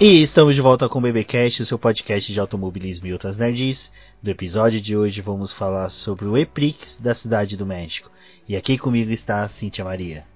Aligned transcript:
E 0.00 0.22
estamos 0.22 0.56
de 0.56 0.60
volta 0.60 0.88
com 0.88 0.98
o 0.98 1.02
BBcast, 1.02 1.62
o 1.62 1.64
seu 1.64 1.78
podcast 1.78 2.32
de 2.32 2.40
automobilismo 2.40 3.06
e 3.06 3.12
outras 3.12 3.38
nerds. 3.38 3.92
No 4.20 4.28
episódio 4.28 4.80
de 4.80 4.96
hoje 4.96 5.20
vamos 5.20 5.52
falar 5.52 5.88
sobre 5.88 6.24
o 6.24 6.36
EPRIX 6.36 6.96
da 6.96 7.14
Cidade 7.14 7.56
do 7.56 7.64
México. 7.64 8.10
E 8.48 8.56
aqui 8.56 8.76
comigo 8.76 9.12
está 9.12 9.44
a 9.44 9.48
Cíntia 9.48 9.84
Maria. 9.84 10.26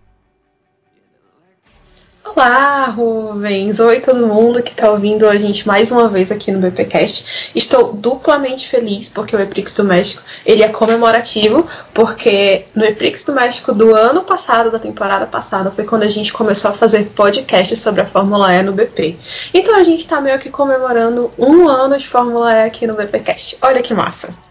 Olá, 2.30 2.86
Rubens! 2.86 3.80
Oi, 3.80 4.00
todo 4.00 4.28
mundo 4.28 4.62
que 4.62 4.70
está 4.70 4.90
ouvindo 4.90 5.26
a 5.26 5.36
gente 5.36 5.66
mais 5.66 5.90
uma 5.90 6.08
vez 6.08 6.30
aqui 6.30 6.52
no 6.52 6.60
BPcast. 6.60 7.50
Estou 7.54 7.94
duplamente 7.94 8.68
feliz 8.68 9.08
porque 9.08 9.34
o 9.34 9.40
EPRIX 9.40 9.74
do 9.74 9.84
México 9.84 10.22
ele 10.44 10.62
é 10.62 10.68
comemorativo, 10.68 11.66
porque 11.94 12.66
no 12.74 12.84
EPRIX 12.84 13.24
do 13.24 13.32
México 13.32 13.72
do 13.72 13.94
ano 13.94 14.22
passado, 14.22 14.70
da 14.70 14.78
temporada 14.78 15.26
passada, 15.26 15.70
foi 15.70 15.84
quando 15.84 16.02
a 16.02 16.08
gente 16.08 16.32
começou 16.32 16.70
a 16.70 16.74
fazer 16.74 17.08
podcast 17.10 17.74
sobre 17.76 18.02
a 18.02 18.04
Fórmula 18.04 18.52
E 18.52 18.62
no 18.62 18.72
BP. 18.72 19.16
Então 19.54 19.74
a 19.74 19.82
gente 19.82 20.00
está 20.00 20.20
meio 20.20 20.38
que 20.38 20.50
comemorando 20.50 21.30
um 21.38 21.66
ano 21.66 21.96
de 21.96 22.06
Fórmula 22.06 22.52
E 22.52 22.64
aqui 22.64 22.86
no 22.86 22.94
BPcast. 22.94 23.56
Olha 23.62 23.82
que 23.82 23.94
massa! 23.94 24.47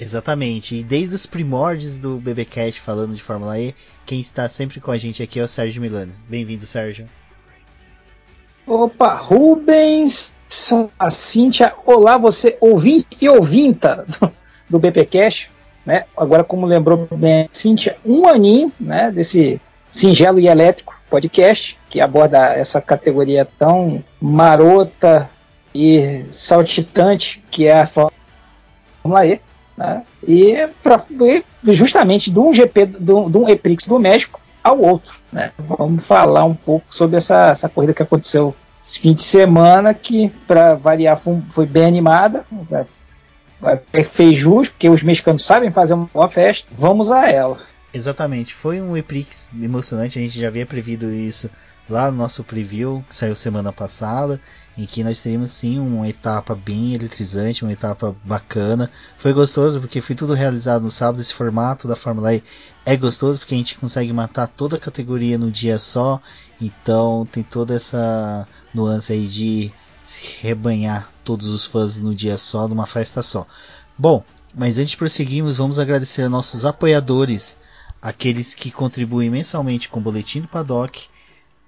Exatamente, 0.00 0.76
e 0.76 0.82
desde 0.82 1.14
os 1.14 1.26
primórdios 1.26 1.98
do 1.98 2.16
BBcast 2.16 2.80
falando 2.80 3.14
de 3.14 3.22
Fórmula 3.22 3.60
E, 3.60 3.74
quem 4.06 4.18
está 4.18 4.48
sempre 4.48 4.80
com 4.80 4.90
a 4.90 4.96
gente 4.96 5.22
aqui 5.22 5.38
é 5.38 5.42
o 5.42 5.46
Sérgio 5.46 5.82
Milanes. 5.82 6.22
Bem-vindo, 6.26 6.64
Sérgio. 6.64 7.06
Opa, 8.66 9.12
Rubens, 9.12 10.32
a 10.98 11.10
Cíntia, 11.10 11.74
olá 11.84 12.16
você 12.16 12.56
ouvinte 12.62 13.08
e 13.20 13.28
ouvinta 13.28 14.06
do, 14.70 14.80
do 14.80 14.80
né? 15.84 16.04
Agora 16.16 16.44
como 16.44 16.64
lembrou 16.64 17.06
bem, 17.12 17.50
Cíntia, 17.52 17.98
um 18.02 18.26
aninho, 18.26 18.72
né, 18.80 19.10
desse 19.10 19.60
singelo 19.90 20.40
e 20.40 20.48
elétrico 20.48 20.98
podcast 21.10 21.78
que 21.90 22.00
aborda 22.00 22.54
essa 22.54 22.80
categoria 22.80 23.46
tão 23.58 24.02
marota 24.18 25.28
e 25.74 26.24
saltitante 26.30 27.44
que 27.50 27.66
é 27.66 27.82
a 27.82 27.86
Fórmula 27.86 29.26
E. 29.26 29.49
Né? 29.80 30.02
E, 30.28 30.68
pra, 30.82 31.02
justamente 31.64 32.30
de 32.30 32.38
um 32.38 32.52
GP, 32.52 32.84
de 32.84 33.12
um, 33.12 33.30
de 33.30 33.38
um 33.38 33.48
EPRIX 33.48 33.86
do 33.86 33.98
México 33.98 34.38
ao 34.62 34.78
outro. 34.78 35.18
Né? 35.32 35.52
Vamos 35.58 36.04
falar 36.04 36.44
um 36.44 36.54
pouco 36.54 36.84
sobre 36.90 37.16
essa, 37.16 37.48
essa 37.48 37.66
corrida 37.66 37.94
que 37.94 38.02
aconteceu 38.02 38.54
esse 38.84 39.00
fim 39.00 39.14
de 39.14 39.22
semana, 39.22 39.94
que 39.94 40.28
para 40.46 40.74
variar 40.74 41.16
foi, 41.16 41.42
foi, 41.50 41.66
bem 41.66 41.86
animada. 41.86 42.44
Fez 44.12 44.36
jus, 44.36 44.68
porque 44.68 44.90
os 44.90 45.02
mexicanos 45.02 45.44
sabem 45.44 45.70
fazer 45.70 45.94
uma 45.94 46.08
boa 46.12 46.28
festa. 46.28 46.68
Vamos 46.76 47.10
a 47.10 47.30
ela. 47.30 47.56
Exatamente, 47.92 48.54
foi 48.54 48.82
um 48.82 48.96
EPRIX 48.96 49.48
emocionante, 49.62 50.18
a 50.18 50.22
gente 50.22 50.38
já 50.38 50.48
havia 50.48 50.66
previsto 50.66 51.06
isso 51.06 51.50
lá 51.90 52.10
no 52.10 52.16
nosso 52.16 52.44
preview 52.44 53.04
que 53.08 53.14
saiu 53.14 53.34
semana 53.34 53.72
passada, 53.72 54.40
em 54.78 54.86
que 54.86 55.04
nós 55.04 55.20
teríamos 55.20 55.50
sim 55.50 55.78
uma 55.78 56.08
etapa 56.08 56.54
bem 56.54 56.94
eletrizante, 56.94 57.64
uma 57.64 57.72
etapa 57.72 58.14
bacana. 58.24 58.90
Foi 59.18 59.32
gostoso 59.32 59.80
porque 59.80 60.00
foi 60.00 60.14
tudo 60.14 60.32
realizado 60.32 60.82
no 60.82 60.90
sábado. 60.90 61.20
Esse 61.20 61.34
formato 61.34 61.86
da 61.86 61.96
Fórmula 61.96 62.34
E 62.34 62.42
é 62.86 62.96
gostoso 62.96 63.40
porque 63.40 63.54
a 63.54 63.58
gente 63.58 63.76
consegue 63.76 64.12
matar 64.12 64.46
toda 64.46 64.76
a 64.76 64.80
categoria 64.80 65.36
no 65.36 65.50
dia 65.50 65.78
só. 65.78 66.20
Então 66.60 67.28
tem 67.30 67.42
toda 67.42 67.74
essa 67.74 68.46
nuance 68.72 69.12
aí 69.12 69.26
de 69.26 69.72
rebanhar 70.40 71.10
todos 71.24 71.48
os 71.48 71.64
fãs 71.64 71.98
no 71.98 72.14
dia 72.14 72.38
só, 72.38 72.66
numa 72.66 72.86
festa 72.86 73.22
só. 73.22 73.46
Bom, 73.98 74.24
mas 74.54 74.78
antes 74.78 74.92
de 74.92 74.96
prosseguirmos, 74.96 75.58
vamos 75.58 75.78
agradecer 75.78 76.22
a 76.22 76.28
nossos 76.28 76.64
apoiadores, 76.64 77.56
aqueles 78.00 78.54
que 78.54 78.70
contribuem 78.70 79.30
mensalmente 79.30 79.88
com 79.88 80.00
o 80.00 80.02
Boletim 80.02 80.40
do 80.40 80.48
Paddock 80.48 81.08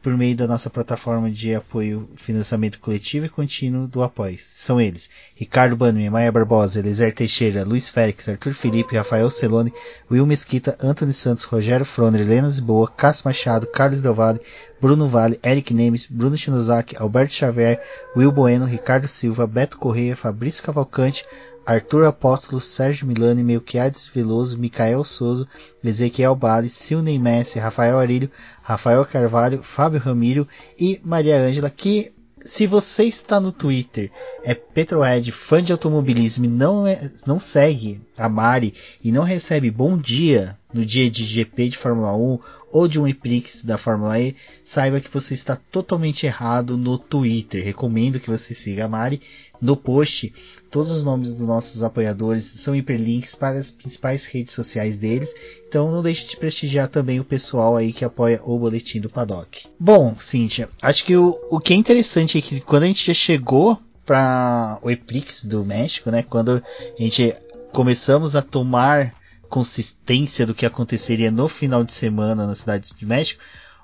por 0.02 0.16
meio 0.16 0.34
da 0.34 0.48
nossa 0.48 0.68
plataforma 0.68 1.30
de 1.30 1.54
apoio 1.54 2.08
financiamento 2.16 2.80
coletivo 2.80 3.24
e 3.24 3.28
contínuo 3.28 3.86
do 3.86 4.02
Apoies. 4.02 4.42
São 4.56 4.80
eles: 4.80 5.08
Ricardo 5.36 5.76
Bannerman, 5.76 6.10
Maia 6.10 6.32
Barbosa, 6.32 6.80
Elizer 6.80 7.14
Teixeira, 7.14 7.64
Luiz 7.64 7.88
Félix, 7.88 8.28
Arthur 8.28 8.52
Felipe, 8.52 8.96
Rafael 8.96 9.30
Celone, 9.30 9.72
Will 10.10 10.26
Mesquita, 10.26 10.76
Antônio 10.80 11.14
Santos, 11.14 11.44
Rogério 11.44 11.86
Froner, 11.86 12.20
Helena 12.20 12.50
Boa, 12.60 12.90
Cássio 12.90 13.26
Machado, 13.26 13.68
Carlos 13.68 14.02
Del 14.02 14.12
Valle, 14.12 14.40
Bruno 14.80 15.06
Vale, 15.06 15.38
Eric 15.44 15.72
Nemes, 15.72 16.06
Bruno 16.10 16.36
Chinozaki, 16.36 16.96
Alberto 16.96 17.32
Xavier, 17.32 17.80
Will 18.16 18.32
Bueno, 18.32 18.66
Ricardo 18.66 19.06
Silva, 19.06 19.46
Beto 19.46 19.78
Correia, 19.78 20.16
Fabrício 20.16 20.64
Cavalcante, 20.64 21.24
Arthur 21.64 22.04
Apóstolo, 22.04 22.60
Sérgio 22.60 23.06
Milani, 23.06 23.42
Melquiades 23.42 24.06
Veloso, 24.06 24.58
Micael 24.58 25.04
Souza, 25.04 25.46
Ezequiel 25.82 26.34
Bale, 26.34 26.68
Silney 26.68 27.18
Messi, 27.18 27.58
Rafael 27.58 27.98
Arilho, 27.98 28.30
Rafael 28.62 29.04
Carvalho, 29.04 29.62
Fábio 29.62 30.00
Ramiro 30.00 30.46
e 30.78 31.00
Maria 31.04 31.38
Ângela, 31.38 31.70
que 31.70 32.12
se 32.44 32.66
você 32.66 33.04
está 33.04 33.40
no 33.40 33.52
Twitter, 33.52 34.10
é 34.42 34.52
Petrohead, 34.52 35.30
fã 35.30 35.62
de 35.62 35.70
automobilismo 35.70 36.44
e 36.44 36.48
não, 36.48 36.86
é, 36.86 37.10
não 37.24 37.38
segue 37.38 38.00
a 38.16 38.28
Mari 38.28 38.74
e 39.02 39.12
não 39.12 39.22
recebe 39.22 39.70
bom 39.70 39.96
dia 39.96 40.58
no 40.74 40.84
dia 40.84 41.08
de 41.08 41.24
GP 41.24 41.68
de 41.68 41.78
Fórmula 41.78 42.16
1 42.16 42.38
ou 42.72 42.88
de 42.88 42.98
um 42.98 43.06
EPRIX 43.06 43.62
da 43.62 43.78
Fórmula 43.78 44.18
E, 44.18 44.34
saiba 44.64 45.00
que 45.00 45.10
você 45.10 45.34
está 45.34 45.54
totalmente 45.54 46.26
errado 46.26 46.76
no 46.76 46.98
Twitter. 46.98 47.62
Recomendo 47.62 48.18
que 48.18 48.30
você 48.30 48.54
siga 48.54 48.86
a 48.86 48.88
Mari 48.88 49.20
no 49.60 49.76
post, 49.76 50.32
todos 50.72 50.90
os 50.90 51.04
nomes 51.04 51.34
dos 51.34 51.46
nossos 51.46 51.82
apoiadores 51.82 52.46
são 52.46 52.74
hiperlinks 52.74 53.34
para 53.34 53.58
as 53.58 53.70
principais 53.70 54.24
redes 54.24 54.54
sociais 54.54 54.96
deles. 54.96 55.34
Então 55.68 55.92
não 55.92 56.02
deixe 56.02 56.26
de 56.26 56.36
prestigiar 56.36 56.88
também 56.88 57.20
o 57.20 57.24
pessoal 57.24 57.76
aí 57.76 57.92
que 57.92 58.04
apoia 58.04 58.40
o 58.42 58.58
boletim 58.58 58.98
do 58.98 59.10
Paddock. 59.10 59.66
Bom, 59.78 60.16
Cíntia, 60.18 60.68
acho 60.80 61.04
que 61.04 61.14
o, 61.14 61.38
o 61.50 61.60
que 61.60 61.74
é 61.74 61.76
interessante 61.76 62.38
é 62.38 62.40
que 62.40 62.60
quando 62.60 62.84
a 62.84 62.86
gente 62.86 63.06
já 63.06 63.14
chegou 63.14 63.78
para 64.04 64.78
o 64.82 64.90
Eprix 64.90 65.44
do 65.44 65.64
México, 65.64 66.10
né? 66.10 66.22
Quando 66.22 66.62
a 66.98 67.02
gente 67.02 67.36
começamos 67.70 68.34
a 68.34 68.42
tomar 68.42 69.14
consistência 69.48 70.46
do 70.46 70.54
que 70.54 70.64
aconteceria 70.64 71.30
no 71.30 71.46
final 71.46 71.84
de 71.84 71.92
semana 71.92 72.46
na 72.46 72.54
cidade 72.54 72.90
de 72.96 73.06
México, 73.06 73.42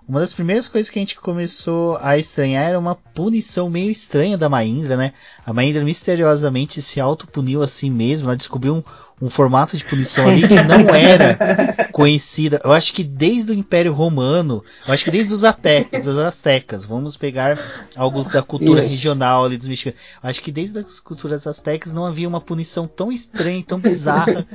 uma 0.09 0.21
das 0.21 0.33
primeiras 0.33 0.69
coisas 0.69 0.89
que 0.89 0.99
a 0.99 1.03
gente 1.03 1.21
começou 1.21 1.99
a 2.01 2.17
estranhar 2.17 2.65
era 2.65 2.79
uma 2.79 2.95
punição 2.95 3.69
meio 3.69 3.91
estranha 3.91 4.39
da 4.39 4.49
Mahindra, 4.49 4.97
né? 4.97 5.13
A 5.45 5.53
Mahindra 5.53 5.85
misteriosamente 5.85 6.81
se 6.81 6.99
autopuniu 6.99 7.63
assim 7.63 7.91
mesmo, 7.91 8.27
ela 8.27 8.37
descobriu 8.37 8.77
um, 8.77 8.83
um 9.21 9.29
formato 9.29 9.77
de 9.77 9.85
punição 9.85 10.27
ali 10.27 10.49
que 10.49 10.63
não 10.63 10.89
era 10.97 11.87
conhecida. 11.93 12.59
Eu 12.65 12.73
acho 12.73 12.95
que 12.95 13.05
desde 13.05 13.53
o 13.53 13.55
Império 13.55 13.93
Romano, 13.93 14.65
eu 14.87 14.95
acho 14.95 15.05
que 15.05 15.11
desde 15.11 15.35
os 15.35 15.45
Aztecas, 15.45 16.05
dos 16.05 16.17
Aztecas, 16.17 16.87
vamos 16.87 17.15
pegar 17.19 17.59
algo 17.95 18.25
da 18.25 18.43
cultura 18.43 18.83
Isso. 18.83 18.95
regional 18.95 19.45
ali 19.45 19.59
dos 19.59 19.69
mexicanos. 19.69 20.01
Eu 20.23 20.31
acho 20.31 20.41
que 20.41 20.51
desde 20.51 20.79
as 20.79 21.01
culturas 21.01 21.47
aztecas 21.47 21.93
não 21.93 22.07
havia 22.07 22.27
uma 22.27 22.41
punição 22.41 22.87
tão 22.87 23.13
estranha, 23.13 23.63
tão 23.63 23.79
bizarra 23.79 24.47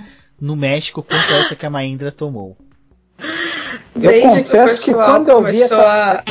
no 0.42 0.56
México 0.56 1.04
quanto 1.04 1.32
essa 1.34 1.56
que 1.56 1.66
a 1.66 1.70
Mahindra 1.70 2.12
tomou. 2.12 2.58
Eu 3.96 4.22
confesso 4.22 4.86
que, 4.86 4.92
que 4.92 4.94
quando 4.94 5.30
eu 5.30 5.44
vi 5.44 5.62
essa. 5.62 6.24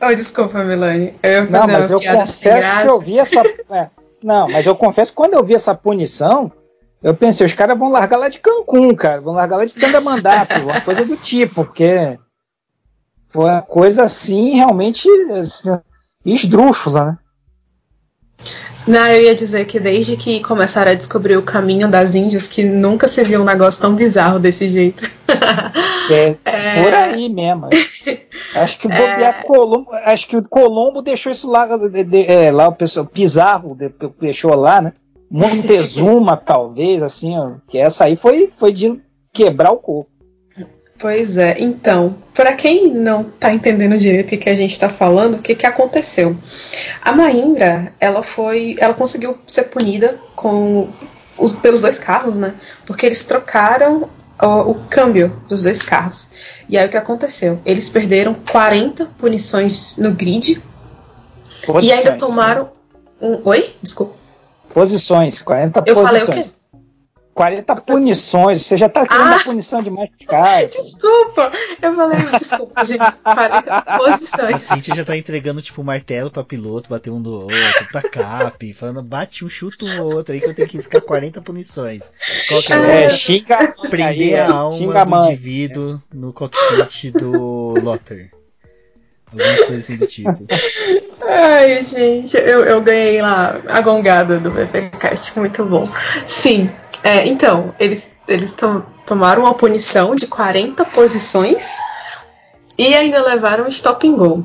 A... 0.00 0.08
Oh, 0.08 0.14
desculpa, 0.14 0.62
Milani. 0.64 1.14
Eu 1.22 1.50
não, 1.50 1.66
mas 1.66 1.90
eu 1.90 2.00
confesso 2.00 2.40
que 2.40 2.88
eu 2.88 3.00
vi 3.00 3.18
essa. 3.18 3.42
É, 3.70 3.88
não, 4.22 4.48
mas 4.48 4.66
eu 4.66 4.74
confesso 4.74 5.12
que 5.12 5.16
quando 5.16 5.34
eu 5.34 5.44
vi 5.44 5.54
essa 5.54 5.74
punição, 5.74 6.50
eu 7.02 7.14
pensei, 7.14 7.46
os 7.46 7.52
caras 7.52 7.78
vão 7.78 7.90
largar 7.90 8.16
lá 8.16 8.28
de 8.28 8.40
Cancún, 8.40 8.94
cara. 8.94 9.20
Vão 9.20 9.34
largar 9.34 9.58
lá 9.58 9.64
de 9.64 9.74
Tandamandapo, 9.74 10.54
uma 10.60 10.80
coisa 10.80 11.04
do 11.04 11.16
tipo, 11.16 11.64
porque 11.64 12.18
foi 13.28 13.44
uma 13.44 13.62
coisa 13.62 14.04
assim, 14.04 14.56
realmente 14.56 15.08
assim, 15.38 15.78
esdrúxula, 16.24 17.04
né? 17.04 17.18
Não, 18.88 19.06
eu 19.06 19.22
ia 19.22 19.34
dizer 19.34 19.66
que 19.66 19.78
desde 19.78 20.16
que 20.16 20.40
começaram 20.40 20.92
a 20.92 20.94
descobrir 20.94 21.36
o 21.36 21.42
caminho 21.42 21.88
das 21.88 22.14
Índias, 22.14 22.48
que 22.48 22.64
nunca 22.64 23.06
se 23.06 23.22
viu 23.22 23.42
um 23.42 23.44
negócio 23.44 23.82
tão 23.82 23.94
bizarro 23.94 24.38
desse 24.38 24.68
jeito. 24.68 25.10
É, 26.10 26.34
é... 26.46 26.82
por 26.82 26.94
aí 26.94 27.28
mesmo. 27.28 27.68
Acho 28.54 28.78
que 28.78 28.88
o 28.88 28.90
é... 28.90 29.30
Colombo, 29.46 29.92
acho 29.92 30.26
que 30.26 30.38
o 30.38 30.48
Colombo 30.48 31.02
deixou 31.02 31.30
isso 31.30 31.50
lá, 31.50 31.66
de, 31.76 32.02
de, 32.02 32.24
é, 32.24 32.50
lá 32.50 32.68
o 32.68 32.74
pessoal 32.74 33.04
Pizarro 33.04 33.76
deixou 34.18 34.54
lá, 34.54 34.80
né? 34.80 34.94
Montezuma, 35.30 36.34
talvez, 36.42 37.02
assim, 37.02 37.36
ó, 37.38 37.56
que 37.68 37.76
essa 37.76 38.06
aí 38.06 38.16
foi, 38.16 38.50
foi 38.56 38.72
de 38.72 38.98
quebrar 39.30 39.70
o 39.70 39.76
corpo. 39.76 40.10
Pois 40.98 41.36
é, 41.36 41.56
então, 41.60 42.16
para 42.34 42.54
quem 42.54 42.92
não 42.92 43.22
está 43.22 43.52
entendendo 43.52 43.96
direito 43.96 44.34
o 44.34 44.38
que, 44.38 44.50
a 44.50 44.54
gente 44.56 44.72
está 44.72 44.88
falando, 44.88 45.34
o 45.34 45.38
que, 45.38 45.54
que 45.54 45.64
aconteceu? 45.64 46.36
A 47.00 47.12
Mahindra, 47.12 47.92
ela 48.00 48.20
foi, 48.20 48.76
ela 48.80 48.92
conseguiu 48.94 49.38
ser 49.46 49.64
punida 49.64 50.18
com 50.34 50.88
os, 51.36 51.52
pelos 51.52 51.80
dois 51.80 51.98
carros, 52.00 52.36
né? 52.36 52.52
Porque 52.84 53.06
eles 53.06 53.22
trocaram 53.22 54.10
o, 54.42 54.70
o 54.72 54.74
câmbio 54.90 55.40
dos 55.48 55.62
dois 55.62 55.82
carros. 55.82 56.28
E 56.68 56.76
aí 56.76 56.88
o 56.88 56.90
que 56.90 56.96
aconteceu? 56.96 57.60
Eles 57.64 57.88
perderam 57.88 58.34
40 58.34 59.06
punições 59.18 59.96
no 59.98 60.12
grid 60.12 60.60
posições, 61.64 61.84
e 61.84 61.92
ainda 61.92 62.16
tomaram 62.16 62.64
né? 62.64 62.70
um, 63.20 63.40
oi, 63.48 63.72
desculpa. 63.80 64.14
Posições, 64.74 65.42
40 65.42 65.84
Eu 65.86 65.94
posições. 65.94 66.24
falei 66.24 66.42
o 66.42 66.44
quê? 66.44 66.57
40 67.38 67.76
punições, 67.82 68.62
você 68.62 68.76
já 68.76 68.88
tá 68.88 69.06
querendo 69.06 69.32
ah, 69.32 69.36
a 69.36 69.44
punição 69.44 69.80
demais 69.80 70.10
cara. 70.26 70.66
Desculpa, 70.66 71.52
eu 71.80 71.94
falei, 71.94 72.18
desculpa, 72.36 72.84
gente, 72.84 73.16
40 73.22 73.82
posições. 73.96 74.54
A 74.54 74.58
Cintia 74.58 74.94
já 74.96 75.04
tá 75.04 75.16
entregando, 75.16 75.62
tipo, 75.62 75.84
martelo 75.84 76.32
pra 76.32 76.42
piloto, 76.42 76.90
bater 76.90 77.10
um 77.10 77.22
do 77.22 77.42
outro, 77.42 77.86
pra 77.92 78.02
cap, 78.02 78.72
falando, 78.72 79.02
bate 79.04 79.44
um, 79.44 79.48
chuta 79.48 79.84
um 79.84 80.02
outro, 80.02 80.34
aí 80.34 80.40
que 80.40 80.48
eu 80.48 80.54
tenho 80.54 80.66
que 80.66 80.76
riscar 80.78 81.00
40 81.00 81.40
punições. 81.40 82.10
Qual 82.48 82.60
que 82.60 82.72
é? 82.72 83.04
é 83.04 83.08
xinga, 83.10 83.72
Prender 83.88 84.40
a 84.40 84.52
alma 84.52 85.04
do 85.04 85.26
indivíduo 85.26 86.02
no 86.12 86.32
cockpit 86.32 87.12
do 87.12 87.74
Lotter. 87.80 88.32
Algumas 89.32 89.64
coisas 89.64 89.84
assim 89.84 89.96
do 89.96 90.06
tipo. 90.06 90.46
Ai, 91.22 91.82
gente, 91.82 92.36
eu, 92.36 92.64
eu 92.64 92.80
ganhei 92.80 93.20
lá 93.20 93.56
a 93.68 93.80
gongada 93.80 94.38
do 94.38 94.50
BFCast, 94.50 95.38
muito 95.38 95.64
bom. 95.64 95.88
Sim, 96.26 96.70
é, 97.02 97.26
então, 97.26 97.74
eles, 97.78 98.10
eles 98.26 98.52
to 98.52 98.84
tomaram 99.04 99.42
uma 99.44 99.54
punição 99.54 100.14
de 100.14 100.26
40 100.26 100.84
posições 100.84 101.72
e 102.76 102.94
ainda 102.94 103.22
levaram 103.22 103.66
stop 103.68 104.06
and 104.06 104.16
go. 104.16 104.44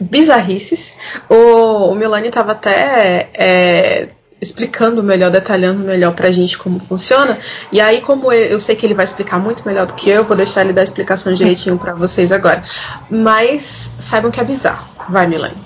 Bizarrices. 0.00 0.94
O, 1.28 1.90
o 1.90 1.94
Milani 1.94 2.28
estava 2.28 2.52
até 2.52 3.28
é, 3.34 4.08
explicando 4.42 5.04
melhor, 5.04 5.30
detalhando 5.30 5.84
melhor 5.84 6.12
pra 6.12 6.32
gente 6.32 6.58
como 6.58 6.80
funciona. 6.80 7.38
E 7.70 7.80
aí, 7.80 8.00
como 8.00 8.32
eu 8.32 8.58
sei 8.58 8.74
que 8.74 8.84
ele 8.84 8.92
vai 8.92 9.04
explicar 9.04 9.38
muito 9.38 9.64
melhor 9.64 9.86
do 9.86 9.94
que 9.94 10.10
eu, 10.10 10.24
vou 10.24 10.36
deixar 10.36 10.62
ele 10.62 10.72
dar 10.72 10.80
a 10.80 10.84
explicação 10.84 11.32
direitinho 11.32 11.78
para 11.78 11.94
vocês 11.94 12.32
agora. 12.32 12.64
Mas 13.08 13.92
saibam 14.00 14.32
que 14.32 14.40
é 14.40 14.44
bizarro. 14.44 14.88
Vai, 15.08 15.28
Milani. 15.28 15.56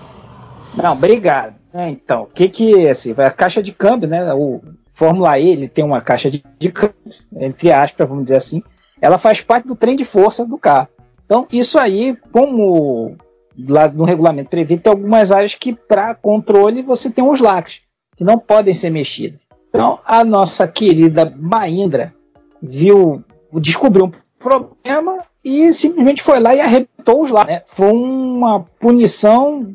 Não, 0.76 0.93
obrigado. 0.93 1.55
É, 1.73 1.88
então, 1.88 2.25
o 2.25 2.26
que 2.26 2.50
que 2.50 2.87
assim, 2.87 3.14
a 3.17 3.31
caixa 3.31 3.62
de 3.62 3.73
câmbio, 3.73 4.08
né? 4.08 4.32
O 4.34 4.61
Fórmula 4.93 5.38
E, 5.38 5.49
ele 5.49 5.69
tem 5.69 5.84
uma 5.84 6.02
caixa 6.02 6.31
de, 6.31 6.44
de 6.58 6.70
câmbio, 6.70 6.96
entre 7.34 7.73
aspas, 7.73 8.06
vamos 8.06 8.25
dizer 8.25 8.37
assim. 8.37 8.62
Ela 9.00 9.17
faz 9.17 9.40
parte 9.40 9.67
do 9.67 9.75
trem 9.75 9.96
de 9.96 10.05
força 10.05 10.44
do 10.44 10.58
carro. 10.58 10.88
Então, 11.25 11.46
isso 11.50 11.78
aí, 11.78 12.17
como 12.31 13.17
lá 13.58 13.88
no 13.88 14.05
regulamento 14.05 14.50
prevê, 14.50 14.76
tem 14.76 14.90
algumas 14.90 15.32
áreas 15.32 15.55
que 15.55 15.73
para 15.73 16.14
controle 16.14 16.82
você 16.82 17.11
tem 17.11 17.25
uns 17.25 17.40
lacres 17.40 17.86
que 18.16 18.24
não 18.24 18.38
podem 18.38 18.74
ser 18.74 18.90
mexidas. 18.90 19.40
Então, 19.68 19.98
a 20.06 20.24
nossa 20.24 20.66
querida 20.66 21.32
Mahindra 21.36 22.14
viu, 22.62 23.22
descobriu 23.52 24.06
um 24.06 24.12
problema 24.38 25.22
e 25.44 25.72
simplesmente 25.72 26.22
foi 26.22 26.40
lá 26.40 26.54
e 26.54 26.60
arrebentou 26.60 27.22
os 27.22 27.30
lá. 27.30 27.44
Né? 27.44 27.62
Foi 27.66 27.92
uma 27.92 28.60
punição 28.80 29.74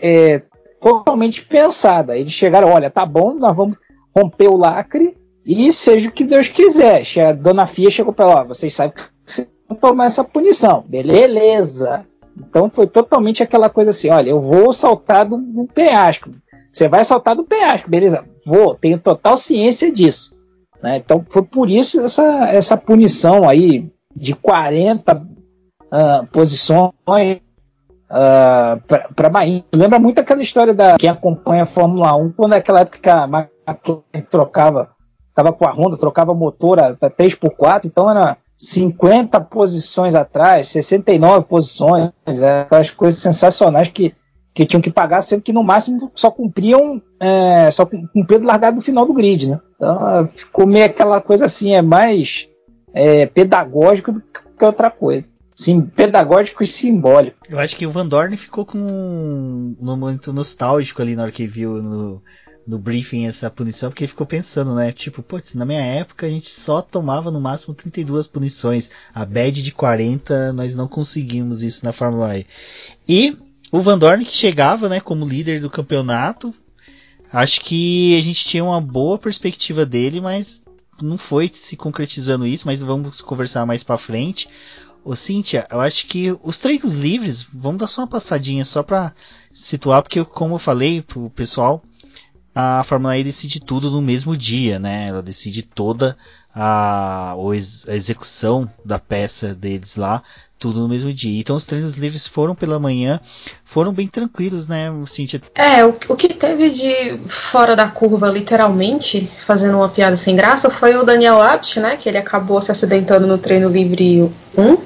é, 0.00 0.42
totalmente 0.80 1.44
pensada. 1.44 2.16
Eles 2.16 2.32
chegaram, 2.32 2.68
olha, 2.68 2.90
tá 2.90 3.04
bom, 3.04 3.34
nós 3.34 3.56
vamos 3.56 3.76
romper 4.14 4.48
o 4.48 4.56
lacre 4.56 5.16
e 5.44 5.72
seja 5.72 6.08
o 6.08 6.12
que 6.12 6.24
Deus 6.24 6.48
quiser. 6.48 7.02
A 7.26 7.32
dona 7.32 7.66
Fia 7.66 7.90
chegou 7.90 8.12
para 8.12 8.30
ela, 8.30 8.44
vocês 8.44 8.72
sabem 8.72 8.94
que 8.94 9.02
vocês 9.26 9.48
vão 9.68 9.76
tomar 9.76 10.06
essa 10.06 10.22
punição. 10.22 10.84
Beleza. 10.86 12.06
Então 12.38 12.70
foi 12.70 12.86
totalmente 12.86 13.42
aquela 13.42 13.68
coisa 13.68 13.90
assim, 13.90 14.08
olha, 14.08 14.30
eu 14.30 14.40
vou 14.40 14.72
saltar 14.72 15.26
do, 15.26 15.36
do 15.36 15.64
penhasco. 15.66 16.30
Você 16.72 16.88
vai 16.88 17.04
saltar 17.04 17.36
do 17.36 17.44
penhasco, 17.44 17.90
beleza? 17.90 18.24
Vou, 18.46 18.74
tenho 18.74 18.98
total 18.98 19.36
ciência 19.36 19.92
disso. 19.92 20.34
Né? 20.82 20.96
Então 20.96 21.24
foi 21.28 21.42
por 21.42 21.68
isso 21.68 22.00
essa, 22.00 22.48
essa 22.48 22.76
punição 22.76 23.48
aí 23.48 23.92
de 24.16 24.34
40 24.34 25.14
uh, 25.14 25.20
ah, 25.90 26.24
posições 26.32 26.92
uh, 28.10 29.12
para 29.14 29.28
Bahia. 29.28 29.64
Lembra 29.74 29.98
muito 29.98 30.18
aquela 30.18 30.42
história 30.42 30.74
da 30.74 30.96
quem 30.96 31.08
acompanha 31.10 31.62
a 31.62 31.66
Fórmula 31.66 32.14
1, 32.16 32.32
quando 32.32 32.50
naquela 32.50 32.80
época 32.80 32.98
que 32.98 33.08
a 33.08 33.24
McLaren 33.24 34.26
trocava, 34.28 34.90
estava 35.28 35.52
com 35.52 35.66
a 35.66 35.72
Honda, 35.72 35.96
trocava 35.96 36.34
motor 36.34 36.80
a, 36.80 36.88
a 36.88 37.10
3x4, 37.10 37.86
então 37.86 38.10
era 38.10 38.36
50 38.56 39.40
posições 39.42 40.14
atrás, 40.14 40.68
69 40.68 41.46
posições, 41.46 42.10
é, 42.26 42.62
aquelas 42.62 42.90
coisas 42.90 43.20
sensacionais 43.20 43.88
que 43.88 44.14
que 44.54 44.66
tinham 44.66 44.82
que 44.82 44.90
pagar, 44.90 45.22
sendo 45.22 45.42
que 45.42 45.52
no 45.52 45.62
máximo 45.62 46.10
só 46.14 46.30
cumpriam, 46.30 47.00
é, 47.18 47.70
só 47.70 47.86
cumpriam 47.86 48.42
largado 48.42 48.76
no 48.76 48.82
final 48.82 49.06
do 49.06 49.14
grid, 49.14 49.48
né? 49.48 49.60
Então 49.76 50.28
ficou 50.28 50.66
meio 50.66 50.86
aquela 50.86 51.20
coisa 51.20 51.46
assim, 51.46 51.74
é 51.74 51.82
mais 51.82 52.48
é, 52.92 53.26
pedagógico 53.26 54.12
do 54.12 54.20
que 54.20 54.64
outra 54.64 54.90
coisa. 54.90 55.28
Sim, 55.54 55.82
pedagógico 55.82 56.62
e 56.62 56.66
simbólico. 56.66 57.36
Eu 57.48 57.58
acho 57.58 57.76
que 57.76 57.86
o 57.86 57.90
Van 57.90 58.06
Dorn 58.06 58.36
ficou 58.36 58.64
com 58.64 58.78
um 58.78 59.76
momento 59.80 60.32
nostálgico 60.32 61.02
ali 61.02 61.14
na 61.14 61.22
hora 61.22 61.32
que 61.32 61.46
viu 61.46 61.82
no, 61.82 62.22
no 62.66 62.78
briefing 62.78 63.26
essa 63.26 63.50
punição, 63.50 63.90
porque 63.90 64.04
ele 64.04 64.08
ficou 64.08 64.26
pensando, 64.26 64.74
né? 64.74 64.92
Tipo, 64.92 65.22
putz, 65.22 65.54
na 65.54 65.64
minha 65.64 65.82
época 65.82 66.26
a 66.26 66.30
gente 66.30 66.48
só 66.48 66.80
tomava 66.80 67.30
no 67.30 67.40
máximo 67.40 67.74
32 67.74 68.26
punições. 68.26 68.90
A 69.14 69.24
bad 69.24 69.62
de 69.62 69.72
40 69.72 70.52
nós 70.52 70.74
não 70.74 70.88
conseguimos 70.88 71.62
isso 71.62 71.84
na 71.84 71.92
Fórmula 71.92 72.36
E. 72.38 72.46
E 73.08 73.36
o 73.72 73.80
Van 73.80 73.96
Dorn 73.98 74.22
que 74.22 74.30
chegava, 74.30 74.86
né, 74.86 75.00
como 75.00 75.26
líder 75.26 75.58
do 75.58 75.70
campeonato, 75.70 76.54
acho 77.32 77.62
que 77.62 78.14
a 78.14 78.22
gente 78.22 78.44
tinha 78.44 78.62
uma 78.62 78.80
boa 78.80 79.16
perspectiva 79.16 79.86
dele, 79.86 80.20
mas 80.20 80.62
não 81.00 81.16
foi 81.16 81.50
se 81.52 81.74
concretizando 81.74 82.46
isso, 82.46 82.66
mas 82.66 82.82
vamos 82.82 83.22
conversar 83.22 83.64
mais 83.64 83.82
para 83.82 83.96
frente. 83.96 84.46
Ô 85.02 85.16
Cíntia, 85.16 85.66
eu 85.70 85.80
acho 85.80 86.06
que 86.06 86.36
os 86.42 86.58
treinos 86.58 86.92
livres, 86.92 87.46
vamos 87.52 87.78
dar 87.78 87.86
só 87.86 88.02
uma 88.02 88.08
passadinha 88.08 88.64
só 88.64 88.82
para 88.82 89.14
situar, 89.50 90.02
porque 90.02 90.22
como 90.22 90.56
eu 90.56 90.58
falei 90.58 91.00
pro 91.00 91.30
pessoal, 91.30 91.82
a 92.54 92.84
Fórmula 92.84 93.16
E 93.16 93.24
decide 93.24 93.58
tudo 93.58 93.90
no 93.90 94.02
mesmo 94.02 94.36
dia, 94.36 94.78
né? 94.78 95.06
Ela 95.08 95.22
decide 95.22 95.62
toda 95.62 96.16
a, 96.54 97.34
a 97.34 97.94
execução 97.94 98.70
da 98.84 98.98
peça 98.98 99.54
deles 99.54 99.96
lá, 99.96 100.22
tudo 100.62 100.78
no 100.78 100.88
mesmo 100.88 101.12
dia. 101.12 101.40
Então 101.40 101.56
os 101.56 101.64
treinos 101.64 101.96
livres 101.96 102.28
foram 102.28 102.54
pela 102.54 102.78
manhã, 102.78 103.20
foram 103.64 103.92
bem 103.92 104.06
tranquilos, 104.06 104.68
né, 104.68 104.88
Cintia? 105.08 105.40
É, 105.56 105.84
o, 105.84 105.92
o 106.08 106.14
que 106.14 106.28
teve 106.28 106.70
de 106.70 107.18
fora 107.26 107.74
da 107.74 107.88
curva, 107.88 108.30
literalmente, 108.30 109.20
fazendo 109.20 109.76
uma 109.76 109.88
piada 109.88 110.16
sem 110.16 110.36
graça, 110.36 110.70
foi 110.70 110.94
o 110.94 111.04
Daniel 111.04 111.42
Abt, 111.42 111.80
né, 111.80 111.96
que 111.96 112.08
ele 112.08 112.16
acabou 112.16 112.62
se 112.62 112.70
acidentando 112.70 113.26
no 113.26 113.38
treino 113.38 113.68
livre 113.68 114.30
1 114.56 114.78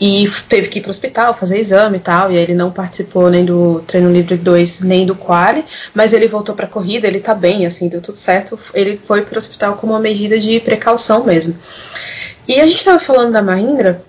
e 0.00 0.30
teve 0.48 0.68
que 0.68 0.78
ir 0.78 0.82
para 0.82 0.90
o 0.90 0.92
hospital 0.92 1.36
fazer 1.36 1.58
exame 1.58 1.96
e 1.96 2.00
tal, 2.00 2.30
e 2.30 2.36
aí 2.36 2.42
ele 2.44 2.54
não 2.54 2.70
participou 2.70 3.28
nem 3.28 3.44
do 3.44 3.80
treino 3.80 4.08
livre 4.08 4.36
2 4.36 4.80
nem 4.82 5.04
do 5.04 5.16
quali, 5.16 5.64
mas 5.92 6.12
ele 6.12 6.28
voltou 6.28 6.54
para 6.54 6.66
a 6.66 6.68
corrida, 6.68 7.08
ele 7.08 7.18
tá 7.18 7.34
bem, 7.34 7.66
assim, 7.66 7.88
deu 7.88 8.00
tudo 8.00 8.16
certo. 8.16 8.56
Ele 8.72 8.96
foi 8.96 9.22
para 9.22 9.34
o 9.34 9.38
hospital 9.38 9.74
como 9.74 9.94
uma 9.94 10.00
medida 10.00 10.38
de 10.38 10.60
precaução 10.60 11.24
mesmo. 11.24 11.56
E 12.46 12.60
a 12.60 12.66
gente 12.66 12.78
estava 12.78 12.98
falando 12.98 13.32
da 13.32 13.42
Mahindra, 13.42 14.00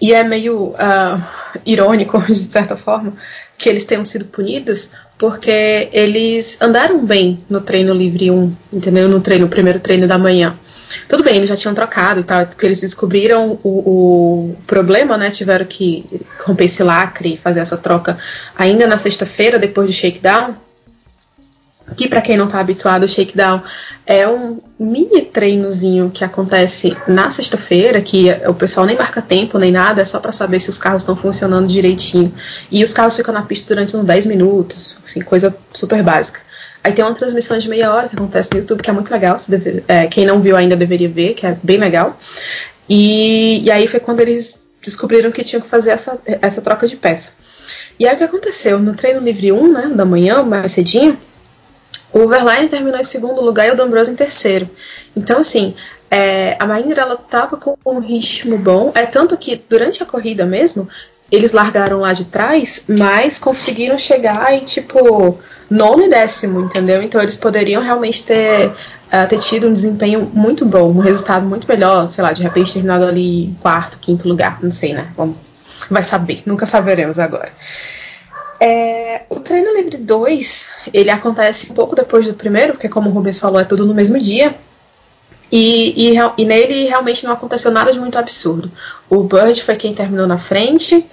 e 0.00 0.12
é 0.12 0.22
meio 0.22 0.70
uh, 0.70 1.22
irônico, 1.66 2.18
de 2.26 2.34
certa 2.34 2.76
forma, 2.76 3.12
que 3.56 3.68
eles 3.68 3.84
tenham 3.84 4.04
sido 4.04 4.26
punidos 4.26 4.90
porque 5.18 5.88
eles 5.92 6.56
andaram 6.60 7.04
bem 7.04 7.40
no 7.50 7.60
treino 7.60 7.92
livre 7.92 8.30
1, 8.30 8.56
entendeu? 8.72 9.08
No 9.08 9.18
treino, 9.18 9.46
no 9.46 9.50
primeiro 9.50 9.80
treino 9.80 10.06
da 10.06 10.16
manhã. 10.16 10.54
Tudo 11.08 11.24
bem, 11.24 11.36
eles 11.36 11.48
já 11.48 11.56
tinham 11.56 11.74
trocado 11.74 12.20
e 12.20 12.22
tal, 12.22 12.46
porque 12.46 12.64
eles 12.64 12.80
descobriram 12.80 13.58
o, 13.64 14.50
o 14.50 14.56
problema, 14.64 15.18
né? 15.18 15.30
Tiveram 15.30 15.66
que 15.66 16.04
romper 16.44 16.66
esse 16.66 16.84
lacre 16.84 17.34
e 17.34 17.36
fazer 17.36 17.60
essa 17.60 17.76
troca 17.76 18.16
ainda 18.56 18.86
na 18.86 18.96
sexta-feira, 18.96 19.58
depois 19.58 19.88
do 19.88 19.92
shakedown 19.92 20.54
que 21.98 22.06
para 22.06 22.22
quem 22.22 22.36
não 22.36 22.44
está 22.44 22.60
habituado, 22.60 23.02
o 23.02 23.08
Shakedown 23.08 23.60
é 24.06 24.26
um 24.28 24.60
mini 24.78 25.22
treinozinho 25.22 26.08
que 26.10 26.22
acontece 26.22 26.96
na 27.08 27.28
sexta-feira, 27.28 28.00
que 28.00 28.28
o 28.46 28.54
pessoal 28.54 28.86
nem 28.86 28.96
marca 28.96 29.20
tempo 29.20 29.58
nem 29.58 29.72
nada, 29.72 30.00
é 30.00 30.04
só 30.04 30.20
para 30.20 30.30
saber 30.30 30.60
se 30.60 30.70
os 30.70 30.78
carros 30.78 31.02
estão 31.02 31.16
funcionando 31.16 31.66
direitinho. 31.66 32.32
E 32.70 32.84
os 32.84 32.92
carros 32.92 33.16
ficam 33.16 33.34
na 33.34 33.42
pista 33.42 33.74
durante 33.74 33.96
uns 33.96 34.04
10 34.04 34.26
minutos, 34.26 34.96
assim, 35.04 35.20
coisa 35.22 35.52
super 35.74 36.00
básica. 36.04 36.40
Aí 36.84 36.92
tem 36.92 37.04
uma 37.04 37.14
transmissão 37.16 37.58
de 37.58 37.68
meia 37.68 37.92
hora 37.92 38.08
que 38.08 38.14
acontece 38.14 38.50
no 38.52 38.60
YouTube, 38.60 38.80
que 38.80 38.90
é 38.90 38.92
muito 38.92 39.10
legal. 39.10 39.36
Deve, 39.48 39.82
é, 39.88 40.06
quem 40.06 40.24
não 40.24 40.40
viu 40.40 40.56
ainda 40.56 40.76
deveria 40.76 41.08
ver, 41.08 41.34
que 41.34 41.44
é 41.44 41.56
bem 41.64 41.78
legal. 41.78 42.16
E, 42.88 43.64
e 43.64 43.70
aí 43.72 43.88
foi 43.88 43.98
quando 43.98 44.20
eles 44.20 44.60
descobriram 44.84 45.32
que 45.32 45.42
tinham 45.42 45.60
que 45.60 45.68
fazer 45.68 45.90
essa, 45.90 46.16
essa 46.40 46.62
troca 46.62 46.86
de 46.86 46.94
peça. 46.94 47.32
E 47.98 48.06
aí 48.06 48.14
o 48.14 48.18
que 48.18 48.22
aconteceu? 48.22 48.78
No 48.78 48.94
treino 48.94 49.20
livre 49.20 49.50
1, 49.50 49.72
né, 49.72 49.88
da 49.88 50.04
manhã, 50.04 50.44
mais 50.44 50.70
cedinho, 50.70 51.18
o 52.12 52.26
Verlaine 52.26 52.68
terminou 52.68 52.98
em 52.98 53.04
segundo 53.04 53.40
lugar 53.42 53.68
e 53.68 53.70
o 53.70 53.76
D'Ambrosio 53.76 54.12
em 54.12 54.16
terceiro. 54.16 54.68
Então, 55.16 55.38
assim, 55.38 55.74
é, 56.10 56.56
a 56.58 56.66
Mahindra 56.66 57.02
ela 57.02 57.16
tava 57.16 57.56
com 57.56 57.76
um 57.84 57.98
ritmo 57.98 58.58
bom. 58.58 58.92
É 58.94 59.04
tanto 59.04 59.36
que 59.36 59.60
durante 59.68 60.02
a 60.02 60.06
corrida 60.06 60.44
mesmo, 60.44 60.88
eles 61.30 61.52
largaram 61.52 62.00
lá 62.00 62.12
de 62.12 62.26
trás, 62.26 62.84
mas 62.88 63.38
conseguiram 63.38 63.98
chegar 63.98 64.52
em 64.54 64.64
tipo 64.64 65.38
nono 65.70 66.04
e 66.04 66.08
décimo, 66.08 66.60
entendeu? 66.60 67.02
Então 67.02 67.20
eles 67.20 67.36
poderiam 67.36 67.82
realmente 67.82 68.24
ter, 68.24 68.68
uh, 68.68 69.28
ter 69.28 69.38
tido 69.38 69.68
um 69.68 69.72
desempenho 69.72 70.30
muito 70.32 70.64
bom, 70.64 70.88
um 70.90 71.00
resultado 71.00 71.46
muito 71.46 71.68
melhor, 71.68 72.10
sei 72.10 72.24
lá, 72.24 72.32
de 72.32 72.42
repente 72.42 72.72
terminado 72.72 73.04
ali 73.04 73.44
em 73.46 73.54
quarto, 73.54 73.98
quinto 73.98 74.26
lugar, 74.26 74.58
não 74.62 74.70
sei, 74.70 74.94
né? 74.94 75.08
Vamos, 75.14 75.36
vai 75.90 76.02
saber, 76.02 76.42
nunca 76.46 76.64
saberemos 76.64 77.18
agora. 77.18 77.52
É, 78.60 79.22
o 79.28 79.38
treino 79.40 79.76
livre 79.76 79.98
2, 79.98 80.68
ele 80.92 81.10
acontece 81.10 81.70
um 81.70 81.74
pouco 81.74 81.94
depois 81.94 82.26
do 82.26 82.34
primeiro, 82.34 82.72
porque 82.72 82.88
como 82.88 83.08
o 83.08 83.12
Rubens 83.12 83.38
falou, 83.38 83.60
é 83.60 83.64
tudo 83.64 83.86
no 83.86 83.94
mesmo 83.94 84.18
dia. 84.18 84.54
E, 85.50 86.12
e, 86.12 86.16
e, 86.36 86.44
nele 86.44 86.88
realmente 86.88 87.24
não 87.24 87.32
aconteceu 87.32 87.70
nada 87.70 87.92
de 87.92 87.98
muito 87.98 88.18
absurdo. 88.18 88.70
O 89.08 89.22
Bird 89.22 89.62
foi 89.62 89.76
quem 89.76 89.94
terminou 89.94 90.26
na 90.26 90.38
frente, 90.38 91.06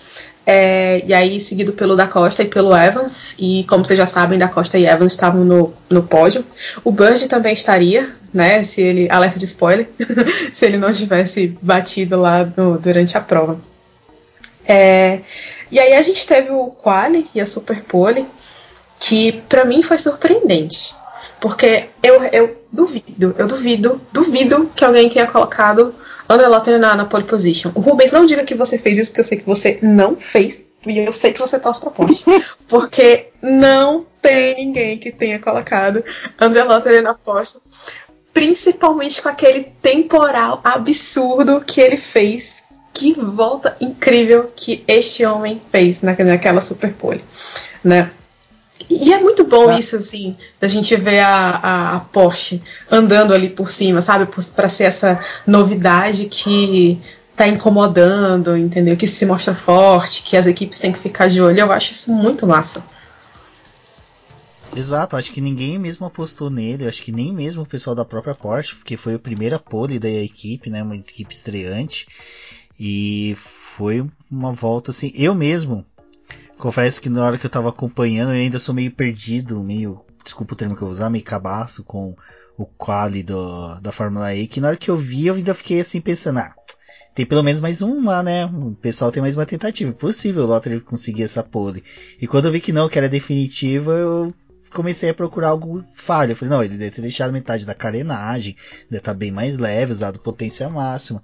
é, 0.45 1.01
e 1.05 1.13
aí 1.13 1.39
seguido 1.39 1.73
pelo 1.73 1.95
Da 1.95 2.07
Costa 2.07 2.43
e 2.43 2.47
pelo 2.47 2.75
Evans. 2.75 3.35
E 3.39 3.63
como 3.63 3.85
vocês 3.85 3.97
já 3.97 4.05
sabem, 4.05 4.37
Da 4.37 4.47
Costa 4.47 4.77
e 4.77 4.85
Evans 4.85 5.13
estavam 5.13 5.45
no, 5.45 5.73
no 5.89 6.03
pódio. 6.03 6.45
O 6.83 6.91
Bird 6.91 7.27
também 7.27 7.53
estaria, 7.53 8.09
né? 8.33 8.63
Se 8.63 8.81
ele. 8.81 9.07
Alerta 9.09 9.39
de 9.39 9.45
spoiler, 9.45 9.87
se 10.51 10.65
ele 10.65 10.77
não 10.77 10.91
tivesse 10.91 11.57
batido 11.61 12.19
lá 12.19 12.45
no, 12.57 12.77
durante 12.77 13.17
a 13.17 13.21
prova. 13.21 13.59
É, 14.67 15.19
e 15.71 15.79
aí 15.79 15.93
a 15.93 16.01
gente 16.01 16.25
teve 16.25 16.51
o 16.51 16.67
Quali 16.67 17.27
e 17.33 17.41
a 17.41 17.45
Super 17.45 17.83
Pole, 17.83 18.25
que 18.99 19.41
para 19.49 19.65
mim 19.65 19.81
foi 19.81 19.97
surpreendente. 19.97 20.95
Porque 21.41 21.85
eu, 22.01 22.23
eu 22.23 22.61
duvido, 22.71 23.35
eu 23.37 23.47
duvido, 23.47 24.01
duvido 24.11 24.69
que 24.75 24.83
alguém 24.83 25.09
tenha 25.09 25.27
colocado 25.27 25.93
André 26.29 26.47
Lotter 26.47 26.79
na, 26.79 26.95
na 26.95 27.05
pole 27.05 27.23
position. 27.23 27.71
O 27.75 27.81
Rubens, 27.81 28.11
não 28.11 28.25
diga 28.25 28.43
que 28.43 28.55
você 28.55 28.77
fez 28.77 28.97
isso, 28.97 29.11
porque 29.11 29.21
eu 29.21 29.25
sei 29.25 29.37
que 29.37 29.45
você 29.45 29.79
não 29.81 30.15
fez. 30.15 30.61
E 30.87 30.99
eu 30.99 31.13
sei 31.13 31.33
que 31.33 31.39
você 31.39 31.59
torce 31.59 31.81
pra 31.81 31.91
ponte. 31.91 32.23
porque 32.67 33.27
não 33.41 34.05
tem 34.21 34.55
ninguém 34.55 34.97
que 34.97 35.11
tenha 35.11 35.39
colocado 35.39 36.03
André 36.39 36.63
Lotter 36.63 37.03
na 37.03 37.13
posta. 37.13 37.59
Principalmente 38.33 39.21
com 39.21 39.29
aquele 39.29 39.63
temporal 39.81 40.59
absurdo 40.63 41.61
que 41.61 41.79
ele 41.79 41.97
fez. 41.97 42.64
Que 42.95 43.13
volta 43.13 43.75
incrível 43.79 44.49
que 44.55 44.83
este 44.87 45.25
homem 45.25 45.61
fez 45.71 46.01
na, 46.01 46.15
naquela 46.17 46.61
Super 46.61 46.93
Pole, 46.93 47.21
né? 47.83 48.09
E 48.89 49.13
é 49.13 49.19
muito 49.19 49.43
bom 49.43 49.69
ah. 49.69 49.79
isso, 49.79 49.95
assim, 49.95 50.35
da 50.59 50.67
gente 50.67 50.95
ver 50.95 51.19
a, 51.19 51.49
a, 51.49 51.95
a, 51.95 51.99
Porsche 51.99 52.61
andando 52.89 53.33
ali 53.33 53.49
por 53.49 53.69
cima, 53.69 54.01
sabe? 54.01 54.27
Para 54.55 54.69
ser 54.69 54.85
essa 54.85 55.19
novidade 55.45 56.25
que 56.25 57.01
tá 57.35 57.47
incomodando, 57.47 58.55
entendeu? 58.57 58.95
Que 58.95 59.07
se 59.07 59.25
mostra 59.25 59.53
forte, 59.53 60.23
que 60.23 60.37
as 60.37 60.47
equipes 60.47 60.79
têm 60.79 60.93
que 60.93 60.99
ficar 60.99 61.27
de 61.27 61.41
olho. 61.41 61.59
Eu 61.59 61.71
acho 61.71 61.91
isso 61.91 62.11
muito 62.11 62.47
massa. 62.47 62.83
Exato, 64.75 65.15
acho 65.15 65.31
que 65.31 65.39
ninguém 65.39 65.79
mesmo 65.79 66.05
apostou 66.05 66.49
nele, 66.49 66.85
acho 66.85 67.01
que 67.01 67.11
nem 67.11 67.33
mesmo 67.33 67.63
o 67.63 67.65
pessoal 67.65 67.95
da 67.95 68.03
própria 68.03 68.35
Porsche, 68.35 68.75
porque 68.75 68.97
foi 68.97 69.15
a 69.15 69.19
primeira 69.19 69.57
pole 69.57 69.97
da 69.97 70.09
equipe, 70.09 70.69
né? 70.69 70.83
Uma 70.83 70.97
equipe 70.97 71.33
estreante. 71.33 72.05
E 72.79 73.35
foi 73.37 74.05
uma 74.29 74.53
volta 74.53 74.91
assim. 74.91 75.11
Eu 75.15 75.33
mesmo 75.33 75.85
Confesso 76.57 77.01
que 77.01 77.09
na 77.09 77.23
hora 77.23 77.37
que 77.37 77.45
eu 77.45 77.49
tava 77.49 77.69
acompanhando 77.69 78.29
eu 78.29 78.39
ainda 78.39 78.59
sou 78.59 78.73
meio 78.73 78.91
perdido, 78.91 79.61
meio. 79.61 80.01
Desculpa 80.23 80.53
o 80.53 80.57
termo 80.57 80.75
que 80.75 80.81
eu 80.81 80.87
vou 80.87 80.91
usar, 80.91 81.09
meio 81.09 81.23
cabaço 81.23 81.83
com 81.83 82.15
o 82.57 82.65
quali 82.65 83.21
do, 83.21 83.79
da 83.79 83.91
Fórmula 83.91 84.33
E. 84.33 84.47
Que 84.47 84.61
na 84.61 84.69
hora 84.69 84.77
que 84.77 84.89
eu 84.89 84.97
vi 84.97 85.27
eu 85.27 85.35
ainda 85.35 85.53
fiquei 85.53 85.81
assim 85.81 86.01
pensando, 86.01 86.39
ah, 86.39 86.55
tem 87.13 87.25
pelo 87.25 87.43
menos 87.43 87.59
mais 87.59 87.81
um 87.81 88.03
lá, 88.05 88.23
né? 88.23 88.45
O 88.45 88.73
pessoal 88.75 89.11
tem 89.11 89.21
mais 89.21 89.35
uma 89.35 89.45
tentativa. 89.45 89.91
Possível 89.93 90.43
o 90.43 90.47
Lottery 90.47 90.79
conseguir 90.79 91.23
essa 91.23 91.43
pole. 91.43 91.83
E 92.19 92.25
quando 92.25 92.45
eu 92.45 92.51
vi 92.51 92.59
que 92.59 92.71
não, 92.73 92.89
que 92.89 92.97
era 92.97 93.09
definitiva, 93.09 93.91
eu 93.91 94.33
comecei 94.73 95.09
a 95.09 95.13
procurar 95.13 95.49
algo 95.49 95.83
falho. 95.93 96.31
Eu 96.31 96.35
falei, 96.35 96.55
não, 96.55 96.63
ele 96.63 96.77
deve 96.77 96.91
ter 96.91 97.01
deixado 97.01 97.31
metade 97.31 97.65
da 97.65 97.75
carenagem, 97.75 98.55
deve 98.89 98.97
estar 98.97 99.13
tá 99.13 99.17
bem 99.17 99.31
mais 99.31 99.57
leve, 99.57 99.91
usado 99.91 100.19
potência 100.19 100.67
máxima. 100.69 101.21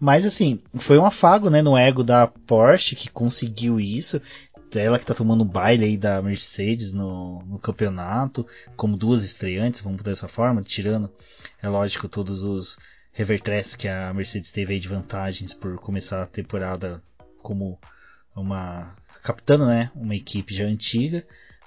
Mas 0.00 0.24
assim, 0.26 0.60
foi 0.74 0.98
um 0.98 1.04
afago, 1.04 1.48
né, 1.48 1.62
no 1.62 1.76
ego 1.76 2.02
da 2.02 2.26
Porsche 2.26 2.96
que 2.96 3.08
conseguiu 3.08 3.78
isso 3.78 4.20
ela 4.78 4.98
que 4.98 5.06
tá 5.06 5.14
tomando 5.14 5.44
um 5.44 5.48
baile 5.48 5.84
aí 5.84 5.96
da 5.96 6.22
Mercedes 6.22 6.92
no, 6.92 7.42
no 7.44 7.58
campeonato, 7.58 8.46
como 8.76 8.96
duas 8.96 9.22
estreantes, 9.22 9.80
vamos 9.80 9.98
por 9.98 10.04
dessa 10.04 10.28
forma, 10.28 10.62
tirando, 10.62 11.10
é 11.62 11.68
lógico, 11.68 12.08
todos 12.08 12.42
os 12.42 12.78
revertresses 13.12 13.76
que 13.76 13.88
a 13.88 14.12
Mercedes 14.14 14.50
teve 14.50 14.74
aí 14.74 14.80
de 14.80 14.88
vantagens 14.88 15.52
por 15.52 15.76
começar 15.78 16.22
a 16.22 16.26
temporada 16.26 17.02
como 17.42 17.78
uma 18.34 18.96
capitana, 19.22 19.66
né, 19.66 19.90
uma 19.94 20.16
equipe 20.16 20.54
já 20.54 20.64
antiga, 20.64 21.24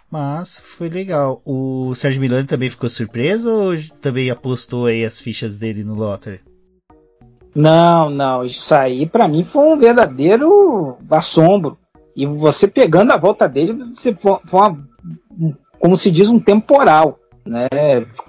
mas 0.09 0.59
foi 0.59 0.89
legal. 0.89 1.41
O 1.45 1.93
Sérgio 1.95 2.21
Milani 2.21 2.47
também 2.47 2.69
ficou 2.69 2.89
surpreso 2.89 3.49
ou 3.49 3.73
também 4.01 4.29
apostou 4.29 4.85
aí 4.85 5.03
as 5.03 5.19
fichas 5.19 5.57
dele 5.57 5.83
no 5.83 5.95
Lottery? 5.95 6.41
Não, 7.55 8.09
não, 8.09 8.43
isso 8.43 8.75
aí 8.75 9.05
para 9.05 9.29
mim 9.29 9.45
foi 9.45 9.63
um 9.63 9.77
verdadeiro 9.77 10.97
assombro. 11.09 11.77
E 12.13 12.25
você 12.25 12.67
pegando 12.67 13.11
a 13.11 13.17
volta 13.17 13.47
dele, 13.47 13.73
você 13.93 14.13
foi, 14.13 14.37
uma, 14.51 14.77
como 15.79 15.95
se 15.95 16.11
diz, 16.11 16.29
um 16.29 16.39
temporal. 16.39 17.17
Né? 17.45 17.67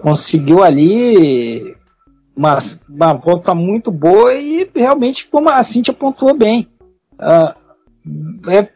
Conseguiu 0.00 0.62
ali 0.62 1.76
uma, 2.36 2.58
uma 2.88 3.14
volta 3.14 3.54
muito 3.54 3.90
boa 3.90 4.32
e 4.34 4.70
realmente, 4.74 5.26
como 5.26 5.48
a 5.48 5.62
Cintia 5.62 5.94
pontuou 5.94 6.34
bem, 6.34 6.68
uh, 7.14 8.50
é 8.50 8.68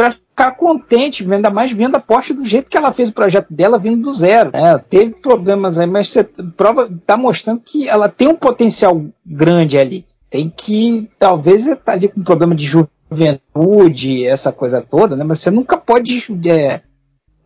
para 0.00 0.12
ficar 0.12 0.52
contente, 0.52 1.30
ainda 1.30 1.50
mais 1.50 1.70
vendo 1.72 1.94
a 1.94 2.00
Porsche 2.00 2.32
do 2.32 2.42
jeito 2.42 2.70
que 2.70 2.76
ela 2.78 2.90
fez 2.90 3.10
o 3.10 3.12
projeto 3.12 3.52
dela 3.52 3.78
vindo 3.78 4.00
do 4.00 4.12
zero. 4.14 4.50
Né? 4.50 4.78
Teve 4.88 5.12
problemas 5.12 5.76
aí, 5.76 5.86
mas 5.86 6.08
você 6.08 6.24
prova, 6.24 6.88
tá 7.04 7.18
mostrando 7.18 7.60
que 7.60 7.86
ela 7.86 8.08
tem 8.08 8.26
um 8.26 8.34
potencial 8.34 9.04
grande 9.26 9.78
ali. 9.78 10.06
Tem 10.30 10.48
que, 10.48 11.10
talvez, 11.18 11.66
tá 11.84 11.92
ali 11.92 12.08
com 12.08 12.22
problema 12.22 12.54
de 12.54 12.64
juventude 12.64 14.24
essa 14.26 14.50
coisa 14.50 14.80
toda, 14.80 15.16
né? 15.16 15.22
Mas 15.22 15.40
você 15.40 15.50
nunca 15.50 15.76
pode 15.76 16.24
é, 16.48 16.80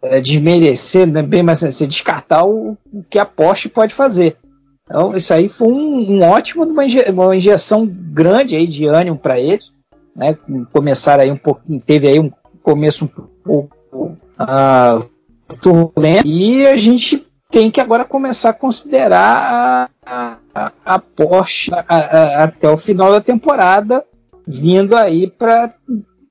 é, 0.01 0.21
desmerecer, 0.21 1.09
né? 1.09 1.23
bem, 1.23 1.43
mas 1.43 1.61
você 1.61 1.89
descartar 1.89 2.45
o, 2.45 2.77
o, 2.93 3.03
que 3.11 3.19
a 3.19 3.27
Porsche 3.27 3.69
pode 3.69 3.93
fazer. 3.93 4.37
Então, 4.85 5.17
isso 5.17 5.35
aí 5.35 5.49
foi 5.49 5.67
um, 5.67 5.99
um 6.13 6.23
ótimo, 6.23 6.63
uma, 6.63 6.85
inje, 6.85 7.03
uma 7.11 7.35
injeção 7.35 7.85
grande 7.85 8.55
aí 8.55 8.69
de 8.69 8.87
ânimo 8.87 9.19
para 9.19 9.41
eles, 9.41 9.73
né? 10.15 10.39
Começaram 10.73 11.25
aí 11.25 11.33
um 11.33 11.37
pouquinho, 11.37 11.81
teve 11.81 12.07
aí 12.07 12.21
um 12.21 12.31
começo 12.65 13.05
um 13.05 13.09
pouco 13.45 14.17
uh, 14.41 15.11
turbulento 15.61 16.27
e 16.27 16.67
a 16.67 16.77
gente 16.77 17.25
tem 17.51 17.71
que 17.71 17.81
agora 17.81 18.05
começar 18.05 18.51
a 18.51 18.55
considerar 18.55 19.91
a, 20.05 20.39
a, 20.53 20.73
a 20.85 20.99
Porsche 20.99 21.71
a, 21.73 22.45
até 22.45 22.69
o 22.69 22.77
final 22.77 23.13
da 23.13 23.21
temporada 23.21 24.05
vindo 24.47 24.97
aí 24.97 25.31
para 25.31 25.73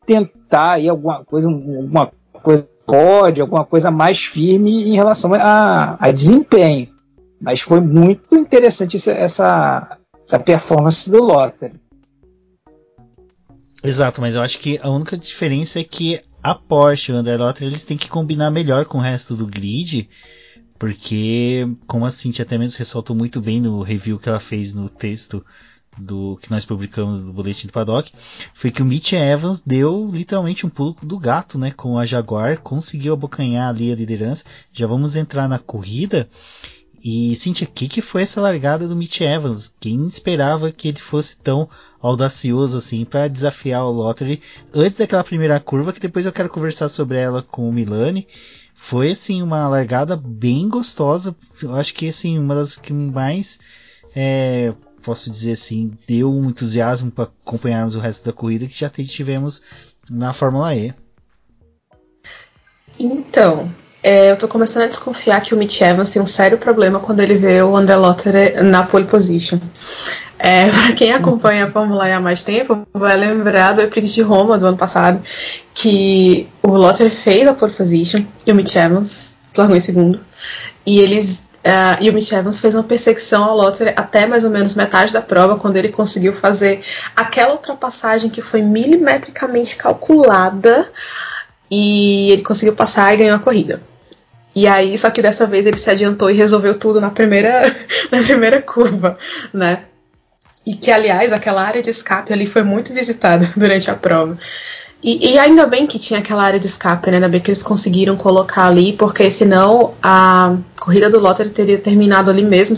tentar 0.06 0.74
aí 0.74 0.90
alguma 0.90 1.24
coisa, 1.24 1.48
alguma 1.48 2.12
coisa 2.42 2.68
pode, 2.86 3.40
alguma 3.40 3.64
coisa 3.64 3.90
mais 3.90 4.20
firme 4.26 4.90
em 4.90 4.96
relação 4.96 5.34
a, 5.34 5.98
a 6.00 6.12
desempenho. 6.12 6.90
Mas 7.40 7.62
foi 7.62 7.80
muito 7.80 8.36
interessante 8.36 8.98
essa, 8.98 9.98
essa 10.26 10.40
performance 10.40 11.10
do 11.10 11.24
Lotter. 11.24 11.74
Exato, 13.84 14.22
mas 14.22 14.36
eu 14.36 14.42
acho 14.42 14.60
que 14.60 14.80
a 14.82 14.90
única 14.90 15.18
diferença 15.18 15.80
é 15.80 15.84
que 15.84 16.22
a 16.42 16.56
Porsche 16.56 17.12
e 17.12 17.16
o 17.16 17.38
Lotter 17.38 17.68
eles 17.68 17.84
têm 17.84 17.98
que 17.98 18.08
combinar 18.08 18.50
melhor 18.50 18.86
com 18.86 18.98
o 18.98 19.02
resto 19.02 19.36
do 19.36 19.46
grid, 19.46 20.10
porque, 20.80 21.68
como 21.86 22.06
a 22.06 22.12
Cintia 22.12 22.44
até 22.44 22.58
mesmo 22.58 22.80
ressaltou 22.80 23.16
muito 23.16 23.42
bem 23.42 23.60
no 23.60 23.82
review 23.82 24.18
que 24.18 24.30
ela 24.30 24.40
fez 24.40 24.74
no 24.74 24.90
texto 24.90 25.46
do 25.98 26.38
que 26.42 26.50
nós 26.50 26.66
publicamos 26.66 27.22
do 27.22 27.32
boletim 27.32 27.68
do 27.68 27.74
paddock 27.74 28.12
foi 28.54 28.72
que 28.72 28.82
o 28.82 28.86
Mitch 28.86 29.14
Evans 29.14 29.62
deu 29.66 30.10
literalmente 30.12 30.66
um 30.66 30.70
pulo 30.70 30.96
do 31.04 31.20
gato, 31.20 31.60
né, 31.60 31.72
com 31.72 31.98
a 31.98 32.06
Jaguar, 32.06 32.60
conseguiu 32.60 33.14
abocanhar 33.14 33.70
ali 33.70 33.92
a 33.92 33.96
liderança. 33.96 34.44
Já 34.72 34.88
vamos 34.88 35.16
entrar 35.16 35.48
na 35.48 35.60
corrida. 35.60 36.30
E 37.06 37.36
que, 37.76 37.90
que 37.90 38.02
foi 38.02 38.22
essa 38.22 38.40
largada 38.40 38.88
do 38.88 38.96
Mitch 38.96 39.20
Evans? 39.20 39.74
Quem 39.78 40.08
esperava 40.08 40.72
que 40.72 40.88
ele 40.88 41.00
fosse 41.00 41.36
tão 41.36 41.70
audacioso 42.00 42.78
assim 42.78 43.04
para 43.04 43.28
desafiar 43.28 43.84
o 43.84 43.92
Lottery 43.92 44.42
antes 44.74 45.00
daquela 45.00 45.24
primeira 45.24 45.60
curva, 45.60 45.92
que 45.92 46.00
depois 46.00 46.26
eu 46.26 46.32
quero 46.32 46.48
conversar 46.48 46.88
sobre 46.88 47.18
ela 47.18 47.42
com 47.42 47.68
o 47.68 47.74
Milani. 47.74 48.26
Foi 48.74 49.12
assim 49.12 49.42
uma 49.42 49.68
largada 49.68 50.16
bem 50.16 50.70
gostosa. 50.70 51.36
Eu 51.62 51.76
acho 51.76 51.94
que 51.94 52.08
assim 52.08 52.40
uma 52.40 52.56
das 52.56 52.78
que 52.78 52.94
mais 52.94 53.60
é, 54.16 54.74
posso 55.02 55.30
dizer 55.30 55.52
assim, 55.52 55.98
deu 56.08 56.32
um 56.32 56.50
entusiasmo 56.50 57.12
para 57.12 57.26
acompanharmos 57.26 57.98
o 57.98 58.00
resto 58.00 58.26
da 58.26 58.32
corrida 58.32 58.66
que 58.66 58.80
já 58.80 58.90
tivemos 58.90 59.62
na 60.10 60.32
Fórmula 60.32 60.74
E. 60.74 60.94
Então, 62.98 63.74
é, 64.04 64.32
eu 64.32 64.36
tô 64.36 64.50
começando 64.50 64.84
a 64.84 64.88
desconfiar 64.88 65.40
que 65.42 65.54
o 65.54 65.58
Mitch 65.58 65.80
Evans 65.80 66.10
tem 66.10 66.22
um 66.22 66.28
sério 66.28 66.58
problema 66.58 67.00
quando 67.00 67.22
ele 67.22 67.36
vê 67.36 67.62
o 67.64 67.74
André 67.74 67.96
Lotter 67.96 68.62
na 68.62 68.84
pole 68.84 69.06
position. 69.06 69.60
É, 70.38 70.68
para 70.70 70.92
quem 70.94 71.14
acompanha 71.14 71.66
a 71.66 71.72
Fórmula 71.72 72.10
E 72.10 72.12
há 72.12 72.20
mais 72.20 72.44
tempo, 72.44 72.86
vai 72.94 73.16
lembrar 73.16 73.72
do 73.72 73.82
Eprix 73.82 74.14
de 74.14 74.22
Roma 74.22 74.58
do 74.58 74.68
ano 74.68 74.76
passado, 74.76 75.22
que 75.74 76.50
o 76.62 76.72
Lotter 76.72 77.10
fez 77.10 77.48
a 77.48 77.54
pole 77.54 77.72
position 77.72 78.26
e 78.46 78.52
o 78.52 78.56
Mitch 78.56 78.76
Evans 78.76 79.38
largou 79.58 79.76
em 79.76 79.80
segundo. 79.80 80.20
E 80.86 81.00
eles 81.00 81.44
Uh, 81.64 81.96
e 82.02 82.10
o 82.10 82.14
Mitch 82.14 82.30
Evans 82.34 82.60
fez 82.60 82.76
uma 82.76 82.84
perseguição 82.84 83.42
ao 83.42 83.56
Lottery 83.56 83.94
até 83.96 84.28
mais 84.28 84.44
ou 84.44 84.50
menos 84.50 84.76
metade 84.76 85.14
da 85.14 85.22
prova, 85.22 85.58
quando 85.58 85.78
ele 85.78 85.88
conseguiu 85.88 86.34
fazer 86.34 86.82
aquela 87.16 87.54
ultrapassagem 87.54 88.30
que 88.30 88.42
foi 88.42 88.62
milimetricamente 88.62 89.78
calculada 89.78 90.92
e 91.72 92.32
ele 92.32 92.42
conseguiu 92.42 92.76
passar 92.76 93.14
e 93.14 93.18
ganhou 93.18 93.38
a 93.38 93.40
corrida. 93.40 93.82
E 94.56 94.68
aí, 94.68 94.98
só 94.98 95.10
que 95.10 95.22
dessa 95.22 95.48
vez 95.48 95.66
ele 95.66 95.78
se 95.78 95.90
adiantou 95.90 96.30
e 96.30 96.34
resolveu 96.34 96.78
tudo 96.78 97.02
na 97.02 97.10
primeira, 97.10 97.76
na 98.12 98.22
primeira 98.22 98.62
curva, 98.62 99.18
né? 99.54 99.84
E 100.66 100.76
que, 100.76 100.92
aliás, 100.92 101.34
aquela 101.34 101.62
área 101.62 101.82
de 101.82 101.90
escape 101.90 102.32
ali 102.32 102.48
foi 102.48 102.64
muito 102.64 102.94
visitada 102.94 103.50
durante 103.58 103.90
a 103.90 103.96
prova. 103.96 104.38
E, 105.04 105.34
e, 105.34 105.38
ainda 105.38 105.68
bem 105.68 105.86
que 105.86 106.00
tinha 106.00 106.20
aquela 106.20 106.44
área 106.44 106.60
de 106.60 106.66
escape, 106.66 107.10
né? 107.12 107.18
Ainda 107.18 107.28
bem 107.28 107.42
que 107.42 107.50
eles 107.50 107.62
conseguiram 107.62 108.16
colocar 108.16 108.68
ali, 108.68 108.94
porque 108.94 109.30
senão 109.30 109.94
a 110.02 110.56
corrida 110.80 111.10
do 111.10 111.20
Lotter 111.20 111.50
teria 111.50 111.78
terminado 111.78 112.32
ali 112.32 112.42
mesmo. 112.42 112.78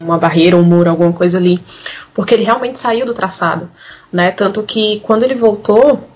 Uma 0.00 0.18
barreira, 0.18 0.56
um 0.56 0.62
muro, 0.62 0.90
alguma 0.90 1.12
coisa 1.12 1.38
ali. 1.38 1.60
Porque 2.14 2.34
ele 2.34 2.44
realmente 2.44 2.78
saiu 2.78 3.04
do 3.04 3.14
traçado, 3.14 3.68
né? 4.12 4.30
Tanto 4.30 4.62
que 4.62 5.00
quando 5.00 5.24
ele 5.24 5.34
voltou, 5.34 6.08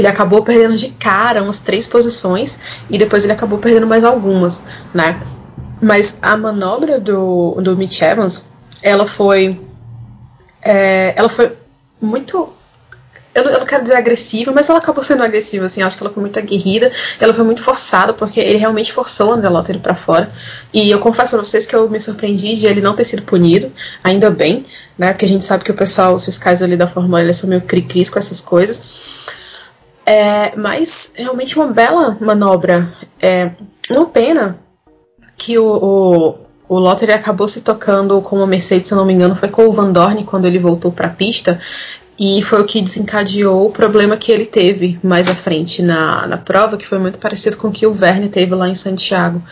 ele 0.00 0.06
acabou 0.06 0.42
perdendo 0.42 0.76
de 0.76 0.88
cara 0.88 1.42
umas 1.42 1.60
três 1.60 1.86
posições 1.86 2.58
e 2.90 2.98
depois 2.98 3.24
ele 3.24 3.32
acabou 3.32 3.58
perdendo 3.58 3.86
mais 3.86 4.04
algumas, 4.04 4.64
né? 4.92 5.20
Mas 5.80 6.18
a 6.22 6.36
manobra 6.36 6.98
do, 6.98 7.58
do 7.60 7.76
Mitch 7.76 8.00
Evans, 8.00 8.44
ela 8.82 9.06
foi. 9.06 9.56
É, 10.62 11.12
ela 11.16 11.28
foi 11.28 11.52
muito. 12.00 12.52
Eu 13.34 13.44
não, 13.44 13.50
eu 13.52 13.58
não, 13.58 13.66
quero 13.66 13.82
dizer 13.82 13.96
agressiva, 13.96 14.50
mas 14.50 14.70
ela 14.70 14.78
acabou 14.78 15.04
sendo 15.04 15.22
agressiva, 15.22 15.66
assim. 15.66 15.82
Acho 15.82 15.98
que 15.98 16.02
ela 16.02 16.12
foi 16.12 16.22
muito 16.22 16.38
aguerrida. 16.38 16.90
Ela 17.20 17.34
foi 17.34 17.44
muito 17.44 17.62
forçada, 17.62 18.14
porque 18.14 18.40
ele 18.40 18.56
realmente 18.56 18.90
forçou 18.90 19.28
o 19.28 19.32
André 19.32 19.50
Lottery 19.50 19.78
pra 19.78 19.94
fora. 19.94 20.32
E 20.72 20.90
eu 20.90 20.98
confesso 20.98 21.36
pra 21.36 21.44
vocês 21.44 21.66
que 21.66 21.76
eu 21.76 21.88
me 21.90 22.00
surpreendi 22.00 22.56
de 22.56 22.66
ele 22.66 22.80
não 22.80 22.94
ter 22.94 23.04
sido 23.04 23.22
punido, 23.22 23.70
ainda 24.02 24.30
bem, 24.30 24.64
né? 24.96 25.12
Porque 25.12 25.26
a 25.26 25.28
gente 25.28 25.44
sabe 25.44 25.64
que 25.64 25.70
o 25.70 25.74
pessoal, 25.74 26.14
os 26.14 26.24
fiscais 26.24 26.62
ali 26.62 26.78
da 26.78 26.88
Fórmula 26.88 27.18
1, 27.18 27.22
eles 27.24 27.36
são 27.36 27.50
meio 27.50 27.60
cri-cris 27.60 28.08
com 28.08 28.18
essas 28.18 28.40
coisas. 28.40 29.25
É, 30.06 30.54
mas 30.56 31.12
realmente 31.16 31.56
uma 31.56 31.66
bela 31.66 32.16
manobra. 32.20 32.92
É, 33.20 33.50
uma 33.90 34.06
pena 34.06 34.56
que 35.36 35.58
o, 35.58 35.66
o, 35.66 36.34
o 36.68 36.78
Lottery 36.78 37.12
acabou 37.12 37.48
se 37.48 37.60
tocando 37.60 38.22
com 38.22 38.36
uma 38.36 38.46
Mercedes, 38.46 38.86
se 38.86 38.94
não 38.94 39.04
me 39.04 39.12
engano, 39.12 39.34
foi 39.34 39.48
com 39.48 39.66
o 39.66 39.72
Van 39.72 39.90
Dorn 39.90 40.22
quando 40.24 40.46
ele 40.46 40.60
voltou 40.60 40.92
para 40.92 41.08
a 41.08 41.10
pista. 41.10 41.58
E 42.18 42.40
foi 42.42 42.62
o 42.62 42.64
que 42.64 42.80
desencadeou 42.80 43.66
o 43.66 43.70
problema 43.70 44.16
que 44.16 44.32
ele 44.32 44.46
teve 44.46 44.98
mais 45.02 45.28
à 45.28 45.34
frente 45.34 45.82
na, 45.82 46.26
na 46.26 46.38
prova, 46.38 46.78
que 46.78 46.86
foi 46.86 46.98
muito 46.98 47.18
parecido 47.18 47.58
com 47.58 47.68
o 47.68 47.72
que 47.72 47.86
o 47.86 47.92
Verne 47.92 48.30
teve 48.30 48.54
lá 48.54 48.70
em 48.70 48.74
Santiago, 48.74 49.42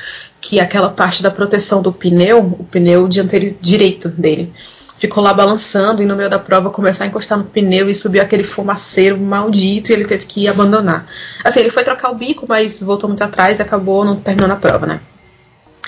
que 0.40 0.58
aquela 0.58 0.88
parte 0.88 1.22
da 1.22 1.30
proteção 1.30 1.82
do 1.82 1.92
pneu, 1.92 2.56
o 2.58 2.64
pneu 2.64 3.06
dianteiro 3.06 3.54
direito 3.60 4.08
dele, 4.08 4.50
ficou 4.98 5.22
lá 5.22 5.34
balançando 5.34 6.02
e 6.02 6.06
no 6.06 6.16
meio 6.16 6.30
da 6.30 6.38
prova 6.38 6.70
começou 6.70 7.04
a 7.04 7.06
encostar 7.06 7.38
no 7.38 7.44
pneu 7.44 7.88
e 7.88 7.94
subiu 7.94 8.22
aquele 8.22 8.44
fumaceiro 8.44 9.18
maldito 9.18 9.90
e 9.90 9.94
ele 9.94 10.04
teve 10.04 10.26
que 10.26 10.48
abandonar. 10.48 11.06
Assim, 11.42 11.60
ele 11.60 11.70
foi 11.70 11.84
trocar 11.84 12.10
o 12.10 12.14
bico, 12.14 12.46
mas 12.48 12.80
voltou 12.80 13.08
muito 13.08 13.22
atrás 13.22 13.58
e 13.58 13.62
acabou 13.62 14.04
não 14.04 14.16
terminando 14.16 14.52
a 14.52 14.56
prova, 14.56 14.86
né? 14.86 15.00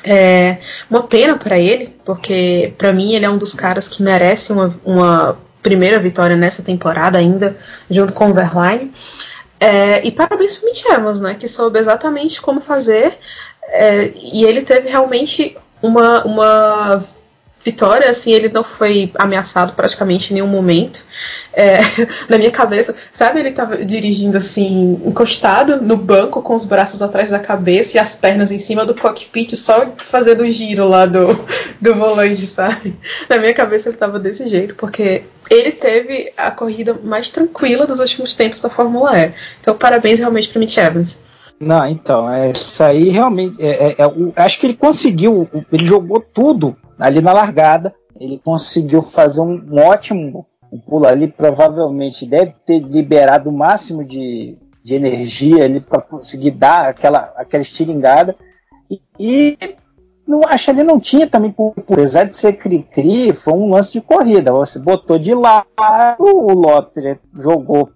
É 0.04 0.58
uma 0.88 1.02
pena 1.02 1.36
para 1.36 1.58
ele, 1.58 1.92
porque 2.04 2.72
para 2.78 2.92
mim 2.92 3.14
ele 3.14 3.25
é 3.25 3.30
um 3.30 3.38
dos 3.38 3.54
caras 3.54 3.88
que 3.88 4.02
merece 4.02 4.52
uma, 4.52 4.75
uma 4.84 5.38
primeira 5.62 5.98
vitória 5.98 6.36
nessa 6.36 6.62
temporada 6.62 7.18
ainda, 7.18 7.56
junto 7.90 8.12
com 8.12 8.30
o 8.30 8.34
Verlaine. 8.34 8.92
É, 9.58 10.06
e 10.06 10.12
parabéns 10.12 10.54
para 10.54 10.62
o 10.62 10.66
Mitch 10.66 10.84
Evans, 10.84 11.20
né, 11.20 11.34
que 11.34 11.48
soube 11.48 11.78
exatamente 11.78 12.40
como 12.40 12.60
fazer, 12.60 13.18
é, 13.68 14.12
e 14.32 14.44
ele 14.44 14.62
teve 14.62 14.88
realmente 14.88 15.56
uma, 15.82 16.25
uma 16.25 17.02
Vitória, 17.66 18.08
assim, 18.08 18.30
ele 18.30 18.49
não 18.49 18.62
foi 18.62 19.11
ameaçado 19.16 19.73
praticamente 19.73 20.30
em 20.30 20.35
nenhum 20.35 20.46
momento. 20.46 21.04
É, 21.52 21.80
na 22.30 22.38
minha 22.38 22.52
cabeça, 22.52 22.94
sabe, 23.12 23.40
ele 23.40 23.50
tava 23.50 23.85
dirigindo 23.85 24.37
assim, 24.37 25.02
encostado 25.04 25.82
no 25.82 25.96
banco, 25.96 26.40
com 26.40 26.54
os 26.54 26.64
braços 26.64 27.02
atrás 27.02 27.32
da 27.32 27.40
cabeça 27.40 27.96
e 27.96 28.00
as 28.00 28.14
pernas 28.14 28.52
em 28.52 28.58
cima 28.58 28.87
do 28.87 28.94
cockpit, 28.94 29.56
só 29.56 29.92
fazendo 29.96 30.44
o 30.44 30.50
giro 30.50 30.87
lá 30.87 31.06
do, 31.06 31.26
do 31.82 31.95
volante, 31.97 32.47
sabe? 32.47 32.97
Na 33.28 33.36
minha 33.36 33.52
cabeça 33.52 33.88
ele 33.88 33.97
tava 33.97 34.21
desse 34.21 34.47
jeito, 34.47 34.76
porque 34.76 35.25
ele 35.50 35.73
teve 35.73 36.32
a 36.36 36.52
corrida 36.52 36.97
mais 37.02 37.32
tranquila 37.32 37.84
dos 37.84 37.99
últimos 37.99 38.36
tempos 38.36 38.60
da 38.60 38.71
Fórmula 38.71 39.19
E. 39.19 39.32
Então, 39.60 39.75
parabéns 39.76 40.21
realmente 40.21 40.49
para 40.50 40.60
Mitch 40.60 40.76
Evans. 40.76 41.19
Não, 41.58 41.84
então, 41.84 42.30
é, 42.30 42.52
isso 42.52 42.80
aí 42.84 43.08
realmente. 43.08 43.60
É, 43.60 43.88
é, 43.88 43.97
é, 43.99 44.04
acho 44.36 44.60
que 44.60 44.67
ele 44.67 44.75
conseguiu, 44.75 45.49
ele 45.73 45.84
jogou 45.84 46.21
tudo 46.21 46.76
ali 46.99 47.21
na 47.21 47.32
largada. 47.32 47.95
Ele 48.19 48.41
conseguiu 48.43 49.02
fazer 49.02 49.41
um, 49.41 49.63
um 49.71 49.78
ótimo 49.78 50.47
pulo 50.87 51.06
ali, 51.06 51.28
provavelmente 51.28 52.26
deve 52.26 52.54
ter 52.65 52.80
liberado 52.80 53.50
o 53.50 53.52
máximo 53.52 54.04
de, 54.04 54.59
de 54.82 54.95
energia 54.95 55.65
ali 55.65 55.80
para 55.80 56.00
conseguir 56.00 56.52
dar 56.52 56.89
aquela, 56.89 57.32
aquela 57.37 57.63
estilingada. 57.63 58.37
E, 58.91 59.00
e 59.19 59.59
não 60.26 60.43
acho 60.45 60.71
ele 60.71 60.82
não 60.82 60.99
tinha 60.99 61.26
também, 61.26 61.50
por, 61.50 61.73
apesar 61.76 62.25
de 62.25 62.37
ser 62.37 62.54
cri-cri, 62.54 63.32
foi 63.32 63.54
um 63.54 63.71
lance 63.71 63.93
de 63.93 64.00
corrida. 64.00 64.52
Você 64.52 64.78
botou 64.78 65.19
de 65.19 65.35
lado, 65.35 65.67
o 66.19 66.52
Lotter 66.52 67.21
jogou 67.35 67.89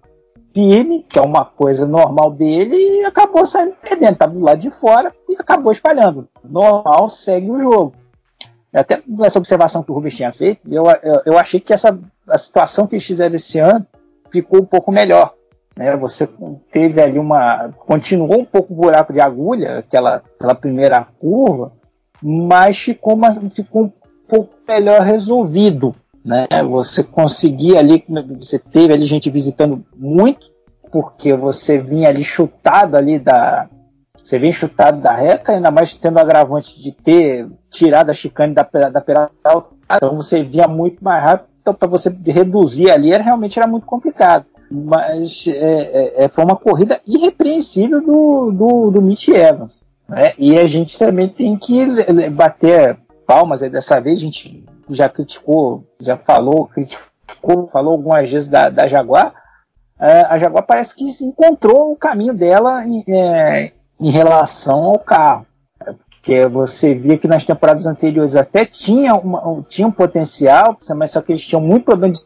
firme, 0.53 1.05
que 1.07 1.19
é 1.19 1.21
uma 1.21 1.45
coisa 1.45 1.85
normal 1.85 2.31
dele, 2.31 2.75
e 2.75 3.05
acabou 3.05 3.45
saindo 3.45 3.75
perdendo. 3.81 4.13
Estava 4.13 4.33
do 4.33 4.41
lado 4.41 4.59
de 4.59 4.71
fora 4.71 5.13
e 5.29 5.35
acabou 5.35 5.71
espalhando. 5.71 6.27
Normal, 6.43 7.09
segue 7.09 7.49
o 7.49 7.59
jogo. 7.59 7.93
Até 8.73 9.01
essa 9.21 9.39
observação 9.39 9.83
que 9.83 9.91
o 9.91 9.93
Rubens 9.93 10.15
tinha 10.15 10.31
feito, 10.31 10.61
eu, 10.71 10.85
eu, 11.03 11.21
eu 11.25 11.37
achei 11.37 11.59
que 11.59 11.73
essa 11.73 11.99
a 12.27 12.37
situação 12.37 12.87
que 12.87 12.95
eles 12.95 13.05
fizeram 13.05 13.35
esse 13.35 13.59
ano 13.59 13.85
ficou 14.31 14.61
um 14.61 14.65
pouco 14.65 14.91
melhor. 14.91 15.33
Né? 15.75 15.95
Você 15.97 16.29
teve 16.71 17.01
ali 17.01 17.19
uma. 17.19 17.69
continuou 17.85 18.39
um 18.39 18.45
pouco 18.45 18.73
o 18.73 18.75
buraco 18.75 19.11
de 19.11 19.19
agulha, 19.19 19.79
aquela, 19.79 20.23
aquela 20.35 20.55
primeira 20.55 21.05
curva, 21.19 21.73
mas 22.21 22.77
ficou, 22.77 23.15
uma, 23.15 23.31
ficou 23.31 23.83
um 23.83 23.91
pouco 24.27 24.53
melhor 24.67 25.01
resolvido. 25.01 25.93
Né? 26.23 26.45
Você 26.69 27.03
conseguia 27.03 27.79
ali, 27.79 28.03
você 28.37 28.59
teve 28.59 28.93
ali 28.93 29.05
gente 29.05 29.29
visitando 29.29 29.83
muito, 29.95 30.49
porque 30.91 31.33
você 31.33 31.77
vinha 31.77 32.09
ali 32.09 32.23
chutado 32.23 32.95
ali 32.95 33.17
da, 33.17 33.67
você 34.31 34.39
vem 34.39 34.51
chutado 34.51 35.01
da 35.01 35.13
reta, 35.13 35.51
ainda 35.51 35.69
mais 35.69 35.95
tendo 35.97 36.15
o 36.15 36.19
agravante 36.19 36.81
de 36.81 36.93
ter 36.93 37.49
tirado 37.69 38.09
a 38.09 38.13
chicane 38.13 38.53
da, 38.53 38.63
da 38.89 39.01
Peralta, 39.01 39.33
então 39.93 40.15
você 40.15 40.41
vinha 40.41 40.69
muito 40.69 41.03
mais 41.03 41.21
rápido, 41.21 41.49
então 41.61 41.73
para 41.73 41.89
você 41.89 42.15
reduzir 42.25 42.89
ali 42.89 43.11
era, 43.11 43.21
realmente 43.21 43.59
era 43.59 43.67
muito 43.67 43.85
complicado. 43.85 44.45
Mas 44.71 45.47
é, 45.47 45.53
é, 45.53 46.23
é 46.23 46.29
foi 46.29 46.45
uma 46.45 46.55
corrida 46.55 47.01
irrepreensível 47.05 47.99
do, 47.99 48.51
do, 48.51 48.91
do 48.91 49.01
Mitch 49.01 49.27
Evans. 49.27 49.83
Né? 50.07 50.31
E 50.37 50.57
a 50.57 50.65
gente 50.65 50.97
também 50.97 51.27
tem 51.27 51.57
que 51.57 51.85
bater 52.29 52.97
palmas 53.27 53.59
dessa 53.59 53.99
vez, 53.99 54.19
a 54.19 54.21
gente 54.21 54.63
já 54.89 55.09
criticou, 55.09 55.83
já 55.99 56.15
falou, 56.15 56.67
criticou, 56.67 57.67
falou 57.67 57.93
algumas 57.93 58.31
vezes 58.31 58.47
da, 58.47 58.69
da 58.69 58.87
Jaguar, 58.87 59.33
é, 59.99 60.21
a 60.21 60.37
Jaguar 60.37 60.65
parece 60.65 60.95
que 60.95 61.05
encontrou 61.23 61.91
o 61.91 61.97
caminho 61.97 62.33
dela 62.33 62.81
é, 63.07 63.71
em 64.01 64.09
relação 64.09 64.83
ao 64.83 64.99
carro. 64.99 65.45
Porque 66.09 66.45
você 66.47 66.93
via 66.93 67.17
que 67.17 67.27
nas 67.27 67.43
temporadas 67.43 67.85
anteriores 67.87 68.35
até 68.35 68.65
tinha, 68.65 69.15
uma, 69.15 69.63
tinha 69.67 69.87
um 69.87 69.91
potencial, 69.91 70.77
mas 70.95 71.11
só 71.11 71.21
que 71.21 71.31
eles 71.31 71.45
tinham 71.45 71.61
muito 71.61 71.85
problema 71.85 72.13
de 72.13 72.21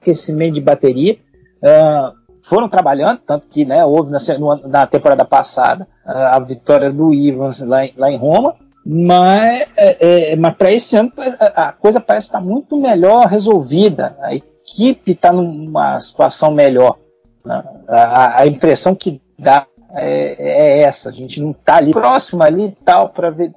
aquecimento 0.00 0.54
de 0.54 0.60
bateria. 0.60 1.18
Uh, 1.62 2.18
foram 2.48 2.68
trabalhando, 2.68 3.18
tanto 3.18 3.46
que 3.46 3.64
né, 3.64 3.84
houve 3.84 4.10
na, 4.10 4.18
na 4.66 4.86
temporada 4.86 5.24
passada 5.24 5.86
uh, 6.06 6.10
a 6.10 6.38
vitória 6.40 6.90
do 6.90 7.12
Ivans 7.12 7.60
lá 7.60 7.84
em, 7.84 7.92
lá 7.96 8.10
em 8.10 8.16
Roma, 8.16 8.54
mas, 8.90 9.66
é, 9.76 10.32
é, 10.32 10.36
mas 10.36 10.56
para 10.56 10.72
esse 10.72 10.96
ano 10.96 11.12
a 11.54 11.72
coisa 11.72 12.00
parece 12.00 12.28
estar 12.28 12.40
muito 12.40 12.80
melhor 12.80 13.26
resolvida. 13.26 14.16
A 14.22 14.34
equipe 14.34 15.12
está 15.12 15.30
numa 15.30 16.00
situação 16.00 16.50
melhor. 16.50 16.96
Né? 17.44 17.62
A, 17.86 18.40
a, 18.40 18.46
impressão 18.46 18.94
que 18.94 19.20
dá 19.38 19.66
é, 19.94 20.36
é 20.38 20.80
essa. 20.80 21.08
A 21.08 21.12
gente 21.12 21.40
não 21.40 21.52
está 21.52 21.76
ali 21.76 21.92
próximo 21.92 22.42
ali 22.42 22.66
e 22.66 22.84
tal 22.84 23.08
para 23.08 23.30
ver 23.30 23.52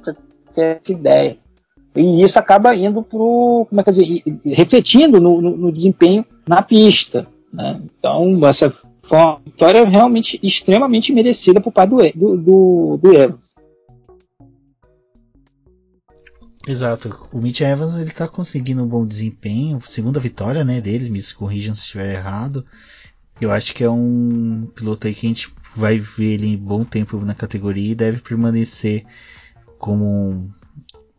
ter 0.53 0.79
essa 0.81 0.91
ideia. 0.91 1.37
E 1.95 2.23
isso 2.23 2.39
acaba 2.39 2.75
indo 2.75 3.03
para 3.03 3.19
como 3.19 3.79
é 3.79 3.83
que 3.83 3.91
dizer, 3.91 4.23
refletindo 4.45 5.19
no, 5.19 5.41
no, 5.41 5.57
no 5.57 5.71
desempenho 5.71 6.25
na 6.47 6.61
pista. 6.61 7.27
Né? 7.51 7.81
Então, 7.97 8.47
essa 8.47 8.69
foi 9.01 9.17
uma 9.17 9.39
vitória 9.43 9.85
realmente 9.85 10.39
extremamente 10.41 11.11
merecida 11.11 11.59
por 11.59 11.73
parte 11.73 11.91
do, 12.15 12.37
do, 12.37 12.99
do 13.01 13.13
Evans. 13.13 13.55
Exato. 16.67 17.27
O 17.33 17.39
Mitch 17.39 17.61
Evans 17.61 17.95
ele 17.95 18.11
tá 18.11 18.27
conseguindo 18.27 18.83
um 18.83 18.87
bom 18.87 19.05
desempenho, 19.05 19.81
segunda 19.81 20.19
vitória, 20.19 20.63
né, 20.63 20.79
dele, 20.79 21.09
me 21.09 21.19
corrijam 21.33 21.73
se 21.73 21.81
estiver 21.81 22.13
errado. 22.13 22.65
Eu 23.41 23.51
acho 23.51 23.73
que 23.73 23.83
é 23.83 23.89
um 23.89 24.69
piloto 24.75 25.07
aí 25.07 25.15
que 25.15 25.25
a 25.25 25.29
gente 25.29 25.51
vai 25.75 25.97
ver 25.97 26.33
ele 26.33 26.47
em 26.47 26.57
bom 26.57 26.83
tempo 26.83 27.17
na 27.25 27.33
categoria 27.33 27.91
e 27.91 27.95
deve 27.95 28.21
permanecer 28.21 29.03
como 29.79 30.47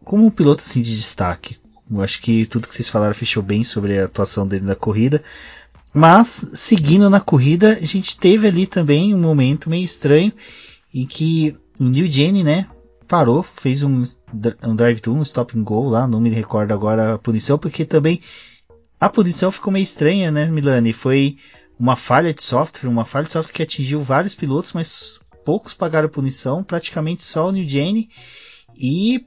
como 0.05 0.27
um 0.27 0.31
piloto 0.31 0.63
assim 0.63 0.81
de 0.81 0.95
destaque. 0.95 1.59
Eu 1.91 2.01
acho 2.01 2.23
que 2.23 2.47
tudo 2.47 2.69
que 2.69 2.75
vocês 2.75 2.89
falaram 2.89 3.13
fechou 3.13 3.43
bem 3.43 3.65
sobre 3.65 3.99
a 3.99 4.05
atuação 4.05 4.47
dele 4.47 4.65
na 4.65 4.77
corrida. 4.77 5.23
Mas 5.93 6.47
seguindo 6.55 7.11
na 7.11 7.21
corrida, 7.21 7.73
a 7.73 7.85
gente 7.85 8.17
teve 8.17 8.47
ali 8.47 8.67
também 8.67 9.13
um 9.15 9.21
momento 9.21 9.69
meio 9.69 9.85
estranho 9.85 10.33
em 10.95 11.05
que 11.05 11.57
o 11.79 11.85
New 11.85 12.07
Jenny, 12.07 12.45
né, 12.45 12.69
parou, 13.09 13.43
fez 13.43 13.83
um, 13.83 14.05
um 14.65 14.77
drive-thru, 14.77 15.15
um 15.15 15.23
stop 15.23 15.59
and 15.59 15.65
go 15.65 15.89
lá, 15.89 16.07
não 16.07 16.21
me 16.21 16.31
recordo 16.31 16.73
agora 16.73 17.15
a 17.15 17.19
punição, 17.19 17.59
porque 17.59 17.85
também 17.85 18.21
a 19.01 19.09
punição 19.09 19.51
ficou 19.51 19.73
meio 19.73 19.83
estranha, 19.83 20.31
né, 20.31 20.47
Milani? 20.47 20.93
Foi 20.93 21.37
uma 21.79 21.97
falha 21.97 22.33
de 22.33 22.43
software, 22.43 22.89
uma 22.89 23.05
falha 23.05 23.27
de 23.27 23.33
software 23.33 23.55
que 23.55 23.63
atingiu 23.63 24.01
vários 24.01 24.35
pilotos, 24.35 24.73
mas 24.73 25.21
poucos 25.45 25.75
pagaram 25.75 26.09
punição, 26.09 26.63
praticamente 26.63 27.25
só 27.25 27.49
o 27.49 27.53
New 27.53 27.67
Jane. 27.67 28.09
E 28.77 29.27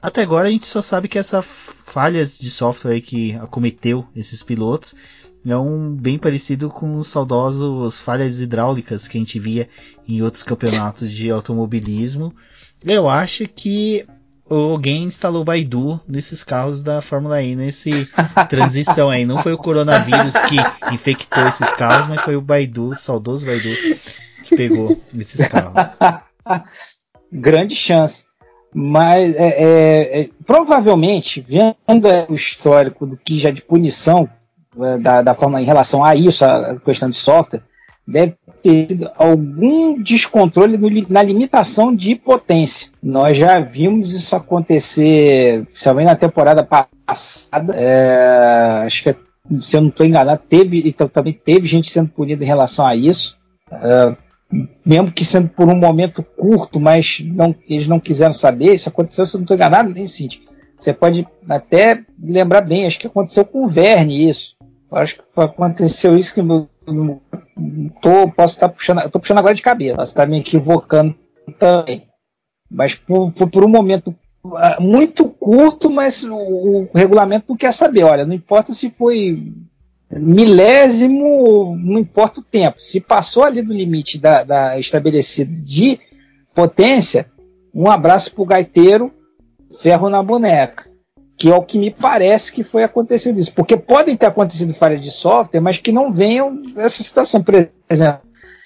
até 0.00 0.22
agora 0.22 0.48
a 0.48 0.50
gente 0.50 0.66
só 0.66 0.80
sabe 0.80 1.08
que 1.08 1.18
essa 1.18 1.42
falhas 1.42 2.38
de 2.38 2.50
software 2.50 3.00
que 3.00 3.34
acometeu 3.34 4.06
esses 4.14 4.42
pilotos 4.42 4.94
é 5.44 5.56
um 5.56 5.94
bem 5.94 6.18
parecido 6.18 6.68
com 6.68 6.96
os 6.96 7.08
saudosos 7.08 8.00
falhas 8.00 8.40
hidráulicas 8.40 9.06
que 9.06 9.16
a 9.16 9.20
gente 9.20 9.38
via 9.38 9.68
em 10.06 10.20
outros 10.20 10.42
campeonatos 10.42 11.10
de 11.10 11.30
automobilismo. 11.30 12.34
Eu 12.84 13.08
acho 13.08 13.46
que 13.48 14.04
alguém 14.48 15.04
instalou 15.04 15.44
Baidu 15.44 16.00
nesses 16.06 16.44
carros 16.44 16.82
da 16.82 17.02
Fórmula 17.02 17.42
E 17.42 17.56
nesse 17.56 18.08
transição 18.48 19.10
aí. 19.10 19.24
Não 19.24 19.38
foi 19.38 19.52
o 19.52 19.58
coronavírus 19.58 20.34
que 20.34 20.56
infectou 20.92 21.46
esses 21.46 21.72
carros, 21.72 22.08
mas 22.08 22.20
foi 22.20 22.36
o 22.36 22.40
Baidu, 22.40 22.90
o 22.90 22.96
saudoso 22.96 23.46
Baidu, 23.46 23.70
que 24.44 24.56
pegou 24.56 24.86
esses 25.18 25.46
carros. 25.48 25.96
Grande 27.32 27.74
chance. 27.74 28.24
Mas 28.72 29.34
é, 29.36 29.48
é, 29.48 30.20
é, 30.20 30.30
provavelmente, 30.46 31.40
vendo 31.40 32.08
o 32.28 32.34
histórico 32.34 33.06
do 33.06 33.16
que 33.16 33.38
já 33.38 33.50
de 33.50 33.62
punição 33.62 34.28
é, 34.78 34.98
da, 34.98 35.22
da 35.22 35.34
forma 35.34 35.60
em 35.60 35.64
relação 35.64 36.04
a 36.04 36.14
isso, 36.14 36.44
a 36.44 36.76
questão 36.80 37.08
de 37.08 37.16
software, 37.16 37.62
deve 38.06 38.34
ter 38.62 38.86
tido 38.86 39.10
algum 39.16 40.00
descontrole 40.00 40.78
na 41.08 41.22
limitação 41.22 41.94
de 41.94 42.14
potência. 42.14 42.88
Nós 43.02 43.36
já 43.36 43.60
vimos 43.60 44.12
isso 44.12 44.34
acontecer, 44.36 45.64
principalmente 45.66 46.06
na 46.06 46.16
temporada 46.16 46.62
passada. 46.62 47.74
É, 47.76 48.82
acho 48.84 49.02
que, 49.02 49.16
se 49.58 49.76
eu 49.76 49.80
não 49.80 49.88
estou 49.88 50.06
enganado, 50.06 50.42
teve, 50.48 50.82
então, 50.86 51.08
também 51.08 51.32
teve 51.32 51.66
gente 51.66 51.90
sendo 51.90 52.10
punida 52.10 52.42
em 52.44 52.46
relação 52.46 52.86
a 52.86 52.94
isso. 52.94 53.36
É, 53.70 54.16
mesmo 54.84 55.10
que 55.10 55.24
sendo 55.24 55.48
por 55.48 55.68
um 55.68 55.76
momento 55.76 56.22
curto, 56.22 56.78
mas 56.78 57.20
não, 57.24 57.54
eles 57.68 57.86
não 57.86 57.98
quiseram 57.98 58.32
saber, 58.32 58.74
isso 58.74 58.88
aconteceu, 58.88 59.26
se 59.26 59.34
eu 59.34 59.38
não 59.38 59.44
estou 59.44 59.56
enganado, 59.56 59.92
nem 59.92 60.06
Cintia. 60.06 60.40
Você 60.78 60.92
pode 60.92 61.26
até 61.48 62.04
lembrar 62.22 62.60
bem, 62.60 62.86
acho 62.86 62.98
que 62.98 63.06
aconteceu 63.06 63.44
com 63.44 63.64
o 63.64 63.68
Verne 63.68 64.28
isso. 64.28 64.54
Acho 64.92 65.16
que 65.16 65.22
aconteceu 65.36 66.16
isso 66.16 66.34
que 66.34 66.42
tô, 68.00 68.30
posso 68.30 68.54
estar 68.54 68.68
puxando, 68.68 69.00
eu 69.02 69.10
tô 69.10 69.18
puxando 69.18 69.38
agora 69.38 69.54
de 69.54 69.62
cabeça, 69.62 69.96
posso 69.96 70.12
estar 70.12 70.26
me 70.26 70.38
equivocando 70.38 71.14
também. 71.58 72.06
Mas 72.70 72.94
por, 72.94 73.32
por, 73.32 73.48
por 73.48 73.64
um 73.64 73.68
momento 73.68 74.14
ah, 74.54 74.78
muito 74.80 75.28
curto, 75.28 75.90
mas 75.90 76.22
o, 76.24 76.36
o, 76.36 76.88
regulamento 76.94 77.56
quer 77.56 77.72
saber. 77.72 78.04
Olha, 78.04 78.24
não 78.24 78.34
importa 78.34 78.72
se 78.72 78.90
foi 78.90 79.52
milésimo, 80.10 81.76
não 81.76 81.98
importa 81.98 82.40
o 82.40 82.44
tempo. 82.44 82.80
Se 82.80 83.00
passou 83.00 83.42
ali 83.44 83.62
do 83.62 83.72
limite 83.72 84.18
da, 84.18 84.44
da 84.44 84.74
de 84.78 86.00
potência, 86.54 87.30
um 87.74 87.90
abraço 87.90 88.34
pro 88.34 88.44
gaiteiro, 88.44 89.12
ferro 89.80 90.08
na 90.08 90.22
boneca 90.22 90.95
que 91.36 91.50
é 91.50 91.54
o 91.54 91.62
que 91.62 91.78
me 91.78 91.90
parece 91.90 92.52
que 92.52 92.64
foi 92.64 92.82
acontecido 92.82 93.38
isso. 93.38 93.52
Porque 93.52 93.76
podem 93.76 94.16
ter 94.16 94.26
acontecido 94.26 94.72
falhas 94.72 95.02
de 95.02 95.10
software, 95.10 95.60
mas 95.60 95.78
que 95.78 95.92
não 95.92 96.12
venham 96.12 96.54
dessa 96.62 97.02
situação. 97.02 97.42
Por 97.42 97.54
exemplo, 97.90 98.20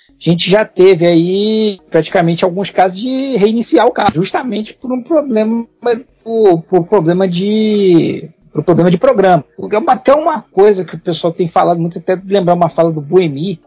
a 0.08 0.14
gente 0.18 0.50
já 0.50 0.64
teve 0.64 1.06
aí 1.06 1.80
praticamente 1.90 2.44
alguns 2.44 2.70
casos 2.70 3.00
de 3.00 3.36
reiniciar 3.36 3.86
o 3.86 3.92
carro, 3.92 4.12
justamente 4.14 4.74
por 4.74 4.92
um 4.92 5.02
problema, 5.02 5.66
por, 6.22 6.62
por 6.62 6.84
problema 6.84 7.26
de 7.26 8.28
por 8.52 8.64
problema 8.64 8.90
de 8.90 8.98
programa. 8.98 9.44
Até 9.86 10.12
uma 10.14 10.42
coisa 10.42 10.84
que 10.84 10.94
o 10.94 10.98
pessoal 10.98 11.32
tem 11.32 11.46
falado 11.46 11.80
muito, 11.80 11.98
até 11.98 12.20
lembrar 12.22 12.54
uma 12.54 12.68
fala 12.68 12.92
do 12.92 13.00
Buemi, 13.00 13.60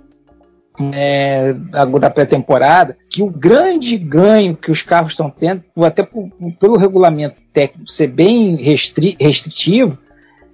é, 0.93 1.53
da 1.99 2.09
pré-temporada, 2.09 2.97
que 3.09 3.21
o 3.21 3.29
grande 3.29 3.97
ganho 3.97 4.55
que 4.55 4.71
os 4.71 4.81
carros 4.81 5.13
estão 5.13 5.29
tendo, 5.29 5.63
até 5.83 6.03
por, 6.03 6.29
pelo 6.59 6.77
regulamento 6.77 7.41
técnico 7.53 7.89
ser 7.89 8.07
bem 8.07 8.55
restri 8.55 9.15
restritivo, 9.19 9.97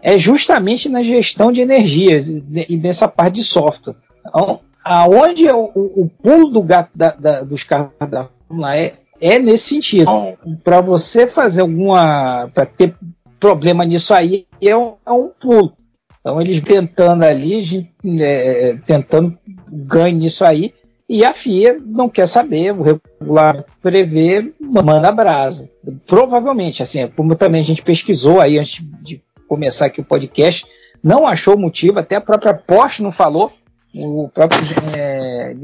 é 0.01 0.17
justamente 0.17 0.89
na 0.89 1.03
gestão 1.03 1.51
de 1.51 1.61
energia 1.61 2.19
e 2.67 2.77
nessa 2.77 3.07
parte 3.07 3.35
de 3.35 3.43
software. 3.43 3.95
Então, 4.25 4.61
aonde 4.83 5.47
é 5.47 5.53
o, 5.53 5.71
o, 5.75 6.09
pulo 6.21 6.49
do 6.49 6.61
gato 6.61 6.89
da, 6.95 7.11
da, 7.11 7.43
dos 7.43 7.63
carros 7.63 7.91
da 8.09 8.29
Fórmula 8.47 8.77
E 8.77 8.93
é 9.21 9.39
nesse 9.39 9.75
sentido. 9.75 10.03
Então, 10.03 10.37
para 10.63 10.81
você 10.81 11.27
fazer 11.27 11.61
alguma. 11.61 12.49
para 12.53 12.65
ter 12.65 12.95
problema 13.39 13.85
nisso 13.85 14.13
aí, 14.13 14.45
é 14.61 14.75
um, 14.75 14.93
é 15.05 15.11
um 15.11 15.29
pulo. 15.39 15.73
Então 16.19 16.41
eles 16.41 16.59
tentando 16.61 17.23
ali, 17.23 17.89
é, 18.19 18.77
tentando 18.85 19.37
ganho 19.71 20.17
nisso 20.17 20.43
aí, 20.45 20.73
e 21.07 21.25
a 21.25 21.33
FIA 21.33 21.81
não 21.83 22.07
quer 22.07 22.27
saber, 22.27 22.71
o 22.71 22.83
regulamento 22.83 23.65
prevê, 23.81 24.53
manda 24.59 25.11
brasa. 25.11 25.69
Provavelmente, 26.05 26.83
assim, 26.83 27.07
como 27.07 27.35
também 27.35 27.61
a 27.61 27.65
gente 27.65 27.81
pesquisou 27.81 28.39
aí 28.39 28.59
antes 28.59 28.83
de 29.01 29.19
começar 29.47 29.87
aqui 29.87 29.99
o 29.99 30.05
podcast, 30.05 30.67
não 31.01 31.25
achou 31.25 31.57
motivo, 31.57 31.97
até 31.97 32.17
a 32.17 32.21
própria 32.21 32.53
Porsche 32.53 33.01
não 33.01 33.11
falou, 33.11 33.51
o 33.95 34.29
próprio 34.29 34.61
é, 34.95 35.55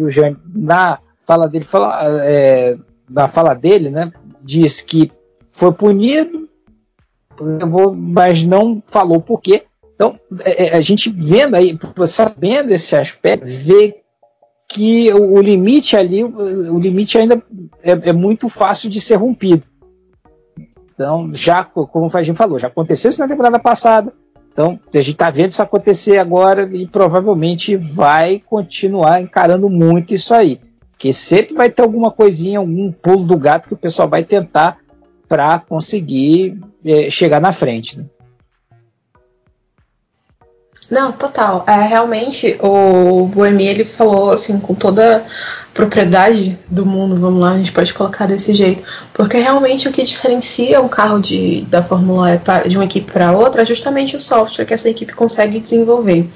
na 0.53 0.97
fala 1.27 1.47
dele, 1.47 1.65
fala, 1.65 1.99
é, 2.23 2.75
na 3.07 3.27
fala 3.27 3.53
dele, 3.53 3.91
né, 3.91 4.11
disse 4.41 4.83
que 4.83 5.11
foi 5.51 5.71
punido, 5.71 6.49
mas 7.95 8.43
não 8.43 8.81
falou 8.87 9.21
por 9.21 9.39
quê. 9.41 9.63
Então, 9.95 10.19
é, 10.43 10.67
é, 10.67 10.77
a 10.77 10.81
gente 10.81 11.09
vendo 11.09 11.55
aí, 11.55 11.77
sabendo 12.05 12.71
esse 12.71 12.95
aspecto, 12.95 13.45
vê 13.47 13.95
que 14.67 15.11
o, 15.13 15.41
limite 15.41 15.95
ali, 15.95 16.23
o 16.23 16.77
limite 16.77 17.17
ainda 17.17 17.41
é, 17.81 18.09
é, 18.09 18.13
muito 18.13 18.49
fácil 18.49 18.89
de 18.89 18.99
ser 18.99 19.15
rompido. 19.15 19.63
Então, 20.93 21.31
já, 21.31 21.63
como 21.63 22.09
a 22.13 22.23
gente 22.23 22.37
falou, 22.37 22.59
já 22.59 22.67
aconteceu 22.67 23.09
isso 23.09 23.19
na 23.19 23.27
temporada 23.27 23.59
passada. 23.59 24.13
Então, 24.51 24.79
a 24.93 24.97
gente 24.97 25.11
está 25.11 25.29
vendo 25.29 25.49
isso 25.49 25.61
acontecer 25.61 26.17
agora 26.17 26.69
e 26.73 26.87
provavelmente 26.87 27.75
vai 27.75 28.41
continuar 28.45 29.21
encarando 29.21 29.69
muito 29.69 30.13
isso 30.13 30.33
aí. 30.33 30.59
Porque 30.91 31.11
sempre 31.11 31.53
vai 31.53 31.69
ter 31.69 31.83
alguma 31.83 32.09
coisinha, 32.09 32.59
algum 32.59 32.91
pulo 32.91 33.25
do 33.25 33.37
gato 33.37 33.67
que 33.67 33.73
o 33.73 33.77
pessoal 33.77 34.07
vai 34.07 34.23
tentar 34.23 34.77
para 35.27 35.59
conseguir 35.59 36.57
é, 36.85 37.09
chegar 37.09 37.41
na 37.41 37.51
frente. 37.51 37.99
Né? 37.99 38.05
Não, 40.89 41.11
total. 41.11 41.63
É, 41.67 41.81
realmente, 41.87 42.57
o 42.61 43.25
Boemi, 43.25 43.67
ele 43.67 43.83
falou, 43.83 44.31
assim, 44.31 44.59
com 44.59 44.75
toda 44.75 45.25
propriedade 45.73 46.57
do 46.67 46.85
mundo, 46.85 47.15
vamos 47.15 47.41
lá, 47.41 47.53
a 47.53 47.57
gente 47.57 47.71
pode 47.71 47.91
colocar 47.93 48.27
desse 48.27 48.53
jeito. 48.53 48.83
Porque 49.11 49.37
realmente 49.37 49.89
o 49.89 49.91
que 49.91 50.03
diferencia 50.03 50.79
um 50.79 50.87
carro 50.87 51.19
de, 51.19 51.61
da 51.63 51.81
Fórmula 51.81 52.35
E 52.35 52.69
de 52.69 52.77
uma 52.77 52.85
equipe 52.85 53.11
para 53.11 53.31
outra 53.31 53.63
é 53.63 53.65
justamente 53.65 54.15
o 54.15 54.19
software 54.19 54.65
que 54.65 54.73
essa 54.73 54.87
equipe 54.87 55.11
consegue 55.13 55.59
desenvolver. 55.59 56.29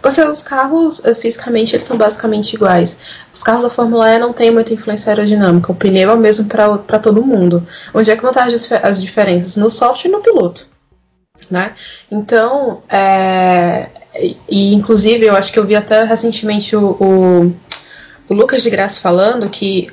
Porque 0.00 0.20
os 0.22 0.42
carros, 0.42 1.04
eh, 1.04 1.14
fisicamente, 1.14 1.76
eles 1.76 1.86
são 1.86 1.98
basicamente 1.98 2.54
iguais. 2.54 2.98
Os 3.34 3.42
carros 3.42 3.62
da 3.62 3.70
Fórmula 3.70 4.10
E 4.10 4.18
não 4.18 4.32
têm 4.32 4.50
muita 4.50 4.72
influência 4.72 5.10
aerodinâmica. 5.10 5.70
O 5.70 5.74
pneu 5.74 6.10
é 6.10 6.14
o 6.14 6.18
mesmo 6.18 6.46
para 6.46 6.98
todo 6.98 7.24
mundo. 7.24 7.66
Onde 7.94 8.10
é 8.10 8.16
que 8.16 8.22
vão 8.22 8.30
estar 8.30 8.46
as, 8.46 8.72
as 8.72 9.02
diferenças? 9.02 9.56
No 9.56 9.68
software 9.68 10.10
e 10.10 10.12
no 10.12 10.20
piloto 10.20 10.66
né? 11.50 11.72
Então, 12.10 12.82
é, 12.88 13.86
e 14.48 14.74
inclusive 14.74 15.24
eu 15.26 15.36
acho 15.36 15.52
que 15.52 15.58
eu 15.58 15.66
vi 15.66 15.76
até 15.76 16.04
recentemente 16.04 16.74
o, 16.74 16.90
o, 17.00 17.52
o 18.28 18.34
Lucas 18.34 18.62
de 18.62 18.70
Graça 18.70 19.00
falando 19.00 19.48
que 19.48 19.88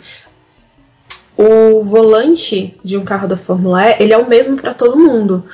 o 1.37 1.83
volante 1.83 2.75
de 2.83 2.97
um 2.97 3.05
carro 3.05 3.27
da 3.27 3.37
Fórmula 3.37 3.83
E 3.85 3.97
ele 3.99 4.13
é 4.13 4.17
o 4.17 4.27
mesmo 4.27 4.57
para 4.57 4.73
todo 4.73 4.97
mundo. 4.97 5.45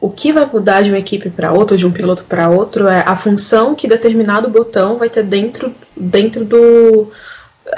O 0.00 0.10
que 0.10 0.32
vai 0.32 0.46
mudar 0.46 0.82
de 0.82 0.90
uma 0.90 0.98
equipe 0.98 1.30
para 1.30 1.52
outra, 1.52 1.76
de 1.76 1.86
um 1.86 1.92
piloto 1.92 2.24
para 2.24 2.48
outro, 2.48 2.88
é 2.88 3.04
a 3.06 3.14
função 3.14 3.74
que 3.74 3.86
determinado 3.86 4.48
botão 4.48 4.96
vai 4.96 5.10
ter 5.10 5.22
dentro, 5.22 5.72
dentro 5.94 6.44
do, 6.44 7.12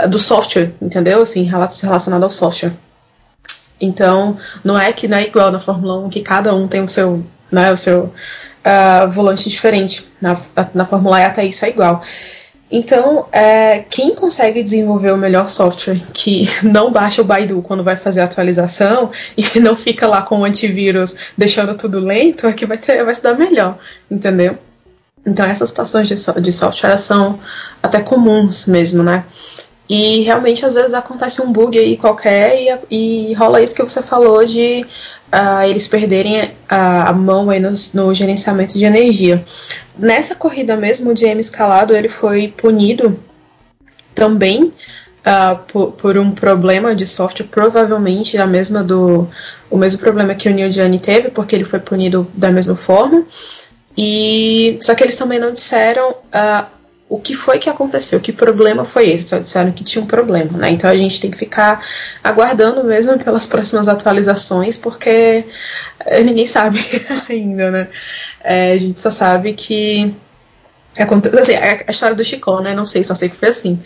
do 0.09 0.19
software, 0.19 0.73
entendeu? 0.81 1.21
Assim, 1.21 1.43
relacionado 1.43 2.23
ao 2.23 2.31
software. 2.31 2.73
Então, 3.81 4.37
não 4.63 4.79
é 4.79 4.93
que 4.93 5.09
não 5.09 5.19
é 5.19 5.25
igual 5.25 5.51
na 5.51 5.59
Fórmula 5.59 5.99
1 5.99 6.11
que 6.11 6.21
cada 6.21 6.55
um 6.55 6.69
tem 6.69 6.83
o 6.83 6.89
seu 6.89 7.25
né, 7.53 7.71
o 7.71 7.77
seu 7.77 8.05
uh, 8.05 9.11
volante 9.11 9.49
diferente. 9.49 10.09
Na, 10.21 10.37
na 10.75 10.85
Fórmula 10.87 11.21
E 11.21 11.25
até 11.25 11.45
isso 11.45 11.65
é 11.65 11.69
igual. 11.69 12.03
Então, 12.75 13.27
é, 13.31 13.81
quem 13.81 14.15
consegue 14.15 14.63
desenvolver 14.63 15.13
o 15.13 15.19
melhor 15.19 15.51
software 15.51 16.01
que 16.15 16.49
não 16.65 16.91
baixa 16.91 17.21
o 17.21 17.25
Baidu 17.25 17.61
quando 17.61 17.85
vai 17.85 17.97
fazer 17.97 18.23
a 18.23 18.25
atualização 18.25 19.11
e 19.37 19.61
não 19.61 19.77
fica 19.77 20.07
lá 20.07 20.23
com 20.23 20.41
o 20.41 20.45
antivírus 20.45 21.15
deixando 21.37 21.77
tudo 21.77 22.01
lento, 22.01 22.47
é 22.47 22.53
que 22.55 22.65
vai, 22.65 22.79
ter, 22.79 23.05
vai 23.05 23.15
se 23.15 23.23
dar 23.23 23.37
melhor, 23.37 23.79
entendeu? 24.11 24.57
Então, 25.25 25.45
essas 25.45 25.69
situações 25.69 26.09
de, 26.09 26.15
de 26.41 26.53
software 26.53 26.97
são 26.97 27.39
até 27.83 28.01
comuns 28.01 28.67
mesmo, 28.67 29.03
né? 29.03 29.25
E 29.89 30.23
realmente 30.23 30.65
às 30.65 30.75
vezes 30.75 30.95
acontece 30.95 31.43
um 31.43 31.53
bug 31.53 31.79
aí 31.79 31.97
qualquer 31.97 32.81
e, 32.91 33.31
e 33.31 33.35
rola 33.35 33.61
isso 33.61 33.75
que 33.75 33.83
você 33.83 34.01
falou 34.01 34.45
de 34.45 34.87
uh, 35.33 35.63
eles 35.69 35.89
perderem 35.89 36.53
a, 36.69 37.11
a 37.11 37.13
mão 37.13 37.51
aí 37.51 37.59
no, 37.59 37.73
no, 37.95 38.15
gerenciamento 38.15 38.79
de 38.79 38.85
energia. 38.85 39.43
Nessa 39.99 40.35
corrida 40.35 40.77
mesmo, 40.77 41.13
o 41.13 41.17
James 41.17 41.51
Calado 41.51 41.97
ele 41.97 42.09
foi 42.09 42.49
punido 42.49 43.19
também 44.15 44.65
uh, 44.65 45.59
por, 45.67 45.93
por, 45.93 46.19
um 46.19 46.31
problema 46.31 46.95
de 46.95 47.07
software, 47.07 47.47
provavelmente 47.47 48.37
a 48.39 48.47
mesma 48.47 48.85
do 48.85 49.27
o 49.71 49.77
mesmo 49.77 50.01
problema 50.01 50.35
que 50.35 50.49
o 50.49 50.53
Neil 50.53 50.71
Gianni 50.71 51.01
teve, 51.01 51.31
porque 51.31 51.57
ele 51.57 51.65
foi 51.65 51.81
punido 51.81 52.31
da 52.35 52.51
mesma 52.51 52.77
forma. 52.77 53.25
E 53.97 54.79
só 54.81 54.95
que 54.95 55.03
eles 55.03 55.17
também 55.17 55.39
não 55.39 55.53
disseram 55.53 56.11
uh, 56.11 56.67
o 57.13 57.21
que 57.21 57.35
foi 57.35 57.59
que 57.59 57.69
aconteceu, 57.69 58.19
que 58.21 58.33
problema 58.33 58.87
foi 58.87 59.11
esse, 59.11 59.29
só 59.29 59.39
disseram 59.39 59.71
que 59.71 59.85
tinha 59.85 60.03
um 60.03 60.07
problema, 60.07 60.57
né? 60.57 60.71
Então 60.71 60.89
a 60.89 60.97
gente 60.97 61.21
tem 61.21 61.31
que 61.31 61.37
ficar 61.37 61.85
aguardando 62.25 62.83
mesmo 62.83 63.19
pelas 63.19 63.47
próximas 63.47 63.87
atualizações, 63.87 64.79
porque 64.79 65.45
eh, 66.07 66.23
ninguém 66.23 66.47
sabe 66.47 66.79
ainda, 67.29 67.71
né? 67.71 67.89
É, 68.43 68.73
a 68.73 68.79
gente 68.79 68.99
só 68.99 69.11
sabe 69.11 69.53
que 69.53 70.15
acontece 70.99 71.39
assim, 71.39 71.55
a 71.87 71.91
história 71.91 72.17
do 72.17 72.25
Chico, 72.25 72.61
né? 72.61 72.75
Não 72.75 72.87
sei, 72.87 73.05
só 73.05 73.15
sei 73.15 73.29
que 73.29 73.37
foi 73.37 73.51
assim. 73.51 73.79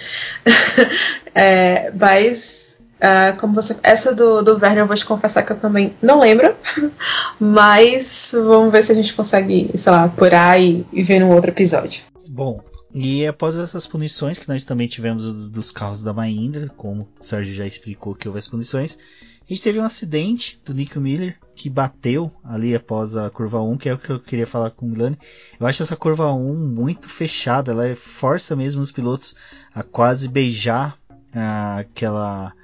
é, 1.35 1.91
mas 1.99 2.77
uh, 3.03 3.37
como 3.41 3.55
você. 3.55 3.77
Essa 3.83 4.15
do, 4.15 4.41
do 4.41 4.53
Werner 4.53 4.85
eu 4.85 4.87
vou 4.87 4.95
te 4.95 5.05
confessar 5.05 5.43
que 5.43 5.51
eu 5.51 5.59
também 5.59 5.97
não 6.01 6.21
lembro. 6.21 6.55
mas 7.41 8.31
vamos 8.33 8.71
ver 8.71 8.85
se 8.85 8.93
a 8.93 8.95
gente 8.95 9.13
consegue, 9.15 9.69
sei 9.75 9.91
lá, 9.91 10.05
apurar 10.05 10.61
e, 10.61 10.87
e 10.93 11.03
ver 11.03 11.19
num 11.19 11.33
outro 11.33 11.51
episódio. 11.51 12.05
Bom, 12.29 12.61
e 12.99 13.27
após 13.27 13.57
essas 13.57 13.87
punições 13.87 14.39
que 14.39 14.49
nós 14.49 14.65
também 14.65 14.89
tivemos 14.89 15.51
dos 15.51 15.71
carros 15.71 16.01
da 16.01 16.15
Mahindra, 16.15 16.67
como 16.79 17.07
o 17.21 17.23
Sérgio 17.23 17.53
já 17.53 17.67
explicou 17.67 18.15
que 18.15 18.27
houve 18.27 18.39
as 18.39 18.49
punições, 18.49 18.99
a 19.43 19.45
gente 19.47 19.63
teve 19.63 19.79
um 19.79 19.85
acidente 19.85 20.59
do 20.65 20.73
Nico 20.73 20.99
Miller 20.99 21.37
que 21.55 21.69
bateu 21.69 22.33
ali 22.43 22.75
após 22.75 23.15
a 23.15 23.29
curva 23.29 23.61
1, 23.61 23.77
que 23.77 23.91
é 23.91 23.93
o 23.93 23.99
que 23.99 24.09
eu 24.09 24.19
queria 24.19 24.47
falar 24.47 24.71
com 24.71 24.87
o 24.87 24.89
Milani. 24.89 25.19
Eu 25.61 25.67
acho 25.67 25.83
essa 25.83 25.95
curva 25.95 26.33
1 26.33 26.55
muito 26.55 27.07
fechada, 27.07 27.71
ela 27.71 27.95
força 27.95 28.57
mesmo 28.57 28.81
os 28.81 28.91
pilotos 28.91 29.37
a 29.75 29.83
quase 29.83 30.27
beijar 30.27 30.97
ah, 31.35 31.77
aquela 31.77 32.55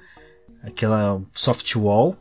aquela 0.63 1.21
soft 1.35 1.75
wall, 1.75 2.17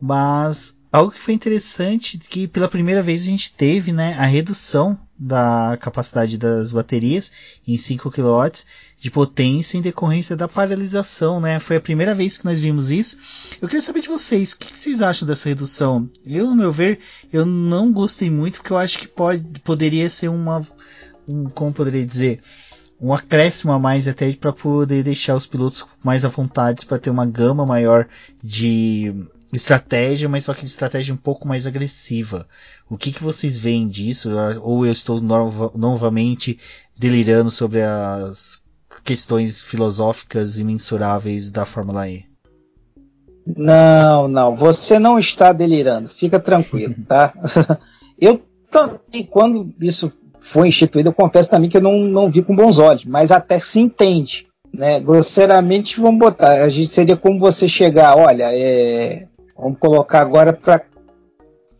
mas 0.00 0.74
algo 0.90 1.12
que 1.12 1.20
foi 1.20 1.34
interessante 1.34 2.16
que 2.16 2.48
pela 2.48 2.66
primeira 2.66 3.02
vez 3.02 3.20
a 3.20 3.26
gente 3.26 3.52
teve 3.52 3.92
né, 3.92 4.14
a 4.14 4.24
redução 4.24 4.98
da 5.18 5.78
capacidade 5.80 6.36
das 6.36 6.72
baterias 6.72 7.32
em 7.66 7.76
5 7.78 8.10
kW 8.10 8.50
de 8.98 9.10
potência 9.10 9.78
em 9.78 9.82
decorrência 9.82 10.36
da 10.36 10.48
paralisação, 10.48 11.40
né? 11.40 11.58
Foi 11.58 11.76
a 11.76 11.80
primeira 11.80 12.14
vez 12.14 12.38
que 12.38 12.44
nós 12.44 12.58
vimos 12.58 12.90
isso. 12.90 13.16
Eu 13.60 13.68
queria 13.68 13.82
saber 13.82 14.00
de 14.00 14.08
vocês, 14.08 14.52
o 14.52 14.58
que 14.58 14.78
vocês 14.78 15.00
acham 15.00 15.26
dessa 15.26 15.48
redução? 15.48 16.08
Eu, 16.24 16.46
no 16.46 16.56
meu 16.56 16.72
ver, 16.72 16.98
eu 17.32 17.46
não 17.46 17.92
gostei 17.92 18.30
muito 18.30 18.58
porque 18.58 18.72
eu 18.72 18.78
acho 18.78 18.98
que 18.98 19.06
pode, 19.06 19.44
poderia 19.60 20.08
ser 20.10 20.28
uma, 20.28 20.66
um, 21.28 21.48
como 21.48 21.72
poderia 21.72 22.04
dizer, 22.04 22.40
um 23.00 23.12
acréscimo 23.12 23.72
a 23.72 23.78
mais 23.78 24.08
até 24.08 24.32
para 24.32 24.52
poder 24.52 25.02
deixar 25.02 25.34
os 25.34 25.46
pilotos 25.46 25.86
mais 26.02 26.24
à 26.24 26.28
vontade 26.28 26.86
para 26.86 26.98
ter 26.98 27.10
uma 27.10 27.26
gama 27.26 27.66
maior 27.66 28.08
de 28.42 29.14
estratégia, 29.52 30.28
mas 30.28 30.44
só 30.44 30.54
que 30.54 30.64
estratégia 30.64 31.14
um 31.14 31.18
pouco 31.18 31.46
mais 31.46 31.66
agressiva. 31.66 32.46
O 32.88 32.96
que, 32.96 33.12
que 33.12 33.22
vocês 33.22 33.58
veem 33.58 33.88
disso? 33.88 34.30
Ou 34.62 34.84
eu 34.84 34.92
estou 34.92 35.20
nova, 35.20 35.70
novamente 35.74 36.58
delirando 36.96 37.50
sobre 37.50 37.82
as 37.82 38.62
questões 39.04 39.60
filosóficas 39.60 40.58
imensuráveis 40.58 41.50
da 41.50 41.64
Fórmula 41.64 42.08
E? 42.08 42.24
Não, 43.56 44.26
não, 44.26 44.56
você 44.56 44.98
não 44.98 45.18
está 45.18 45.52
delirando, 45.52 46.08
fica 46.08 46.40
tranquilo, 46.40 46.96
tá? 47.06 47.32
eu 48.20 48.42
também, 48.68 49.22
quando 49.30 49.72
isso 49.80 50.10
foi 50.40 50.66
instituído, 50.66 51.10
eu 51.10 51.14
confesso 51.14 51.48
também 51.48 51.70
que 51.70 51.76
eu 51.76 51.82
não, 51.82 51.96
não 51.98 52.28
vi 52.28 52.42
com 52.42 52.56
bons 52.56 52.80
olhos, 52.80 53.04
mas 53.04 53.30
até 53.30 53.60
se 53.60 53.78
entende, 53.78 54.48
né? 54.74 54.98
Grosseiramente, 54.98 56.00
vamos 56.00 56.18
botar, 56.18 56.64
a 56.64 56.68
gente 56.68 56.90
seria 56.90 57.16
como 57.16 57.38
você 57.38 57.68
chegar, 57.68 58.16
olha, 58.16 58.52
é, 58.52 59.28
Vamos 59.58 59.78
colocar 59.78 60.20
agora 60.20 60.52
para 60.52 60.82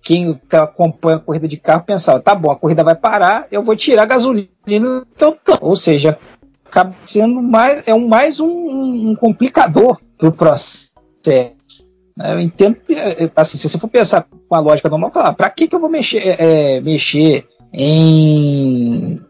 quem 0.02 0.34
tá, 0.48 0.62
acompanha 0.62 1.16
a 1.16 1.20
corrida 1.20 1.48
de 1.48 1.56
carro 1.56 1.82
pensar, 1.84 2.20
tá 2.20 2.32
bom, 2.34 2.50
a 2.50 2.56
corrida 2.56 2.84
vai 2.84 2.94
parar, 2.94 3.48
eu 3.50 3.62
vou 3.62 3.74
tirar 3.74 4.04
a 4.04 4.06
gasolina 4.06 4.48
tanque. 5.16 5.38
Ou 5.60 5.74
seja, 5.74 6.16
acaba 6.64 6.94
sendo 7.04 7.42
mais, 7.42 7.86
é 7.88 7.92
um, 7.92 8.06
mais 8.06 8.38
um, 8.38 9.10
um 9.10 9.16
complicador 9.16 9.98
para 10.16 10.28
o 10.28 10.32
processo. 10.32 10.92
Né? 12.16 12.34
Eu 12.34 12.40
entendo, 12.40 12.76
é, 12.88 13.28
assim, 13.34 13.58
se 13.58 13.68
você 13.68 13.78
for 13.78 13.88
pensar 13.88 14.26
com 14.48 14.54
a 14.54 14.60
lógica 14.60 14.88
normal, 14.88 15.10
falar, 15.12 15.32
para 15.32 15.50
que, 15.50 15.66
que 15.66 15.74
eu 15.74 15.80
vou 15.80 15.90
mexer, 15.90 16.40
é, 16.40 16.80
mexer 16.80 17.46
em, 17.72 19.20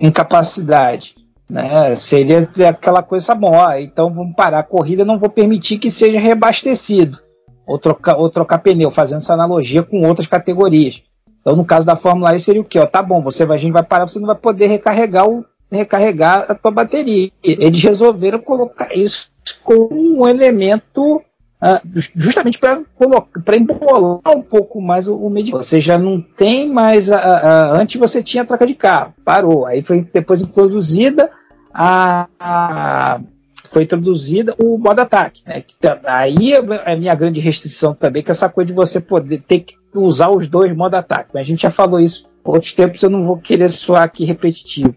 em 0.00 0.10
capacidade? 0.10 1.14
Né? 1.48 1.94
Seria 1.94 2.48
aquela 2.70 3.02
coisa, 3.02 3.26
tá 3.26 3.34
bom, 3.34 3.52
ó, 3.52 3.74
então 3.74 4.12
vamos 4.12 4.34
parar 4.34 4.60
a 4.60 4.64
corrida, 4.64 5.04
não 5.04 5.18
vou 5.18 5.28
permitir 5.28 5.78
que 5.78 5.90
seja 5.90 6.18
reabastecido 6.18 7.23
ou 7.66 7.78
trocar, 7.78 8.16
ou 8.16 8.28
trocar 8.28 8.58
pneu, 8.58 8.90
fazendo 8.90 9.18
essa 9.18 9.34
analogia 9.34 9.82
com 9.82 10.06
outras 10.06 10.26
categorias. 10.26 11.02
Então, 11.40 11.56
no 11.56 11.64
caso 11.64 11.86
da 11.86 11.96
Fórmula 11.96 12.34
E, 12.34 12.40
seria 12.40 12.62
o 12.62 12.64
quê? 12.64 12.78
Ó, 12.78 12.86
tá 12.86 13.02
bom, 13.02 13.22
você 13.22 13.44
vai, 13.44 13.56
a 13.56 13.60
gente 13.60 13.72
vai 13.72 13.82
parar, 13.82 14.06
você 14.06 14.18
não 14.18 14.26
vai 14.26 14.36
poder 14.36 14.66
recarregar, 14.66 15.28
o, 15.28 15.44
recarregar 15.70 16.46
a 16.48 16.54
tua 16.54 16.70
bateria. 16.70 17.30
Eles 17.42 17.82
resolveram 17.82 18.38
colocar 18.38 18.94
isso 18.96 19.30
como 19.62 20.22
um 20.22 20.26
elemento 20.26 21.16
uh, 21.16 22.00
justamente 22.14 22.58
para 22.58 23.56
embolar 23.56 24.34
um 24.34 24.42
pouco 24.42 24.80
mais 24.80 25.06
o, 25.06 25.14
o 25.16 25.28
medidor. 25.28 25.62
Você 25.62 25.80
já 25.80 25.98
não 25.98 26.20
tem 26.20 26.70
mais. 26.70 27.10
A, 27.10 27.18
a, 27.18 27.76
antes 27.78 28.00
você 28.00 28.22
tinha 28.22 28.42
a 28.42 28.46
troca 28.46 28.66
de 28.66 28.74
carro, 28.74 29.14
parou. 29.24 29.66
Aí 29.66 29.82
foi 29.82 30.02
depois 30.12 30.40
introduzida 30.40 31.30
a, 31.72 32.26
a 32.38 33.20
foi 33.68 33.84
introduzida 33.84 34.54
o 34.58 34.78
modo 34.78 35.00
ataque. 35.00 35.42
Né? 35.46 35.62
Tá, 35.80 36.00
aí 36.04 36.52
é 36.52 36.92
a 36.92 36.96
minha 36.96 37.14
grande 37.14 37.40
restrição 37.40 37.94
também, 37.94 38.22
que 38.22 38.30
é 38.30 38.32
essa 38.32 38.48
coisa 38.48 38.66
de 38.66 38.72
você 38.72 39.00
poder 39.00 39.38
ter 39.38 39.60
que 39.60 39.76
usar 39.94 40.30
os 40.30 40.46
dois 40.46 40.74
modo 40.76 40.94
ataque. 40.94 41.36
A 41.38 41.42
gente 41.42 41.62
já 41.62 41.70
falou 41.70 42.00
isso 42.00 42.28
outros 42.44 42.74
tempos, 42.74 43.02
eu 43.02 43.10
não 43.10 43.24
vou 43.24 43.38
querer 43.38 43.70
soar 43.70 44.02
aqui 44.02 44.24
repetitivo. 44.24 44.94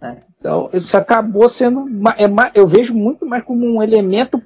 Né? 0.00 0.20
Então, 0.38 0.70
isso 0.72 0.96
acabou 0.96 1.48
sendo. 1.48 1.86
É, 2.16 2.50
eu 2.54 2.66
vejo 2.66 2.94
muito 2.94 3.26
mais 3.26 3.42
como 3.42 3.66
um 3.66 3.82
elemento 3.82 4.40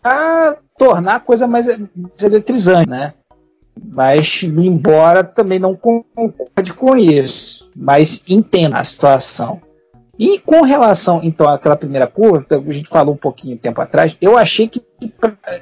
para 0.00 0.58
tornar 0.76 1.16
a 1.16 1.20
coisa 1.20 1.46
mais, 1.46 1.66
mais 1.66 2.22
eletrizante, 2.22 2.88
né? 2.88 3.14
Mas, 3.82 4.42
embora 4.42 5.24
também 5.24 5.58
não 5.58 5.74
concorde 5.74 6.74
com 6.74 6.96
isso, 6.96 7.70
mas 7.74 8.22
entenda 8.28 8.76
a 8.76 8.84
situação. 8.84 9.60
E 10.18 10.38
com 10.38 10.62
relação, 10.62 11.20
então, 11.22 11.48
àquela 11.48 11.76
primeira 11.76 12.06
curva, 12.06 12.44
que 12.44 12.54
a 12.54 12.72
gente 12.72 12.88
falou 12.88 13.14
um 13.14 13.18
pouquinho 13.18 13.56
tempo 13.56 13.80
atrás, 13.80 14.16
eu 14.20 14.36
achei 14.36 14.68
que 14.68 14.82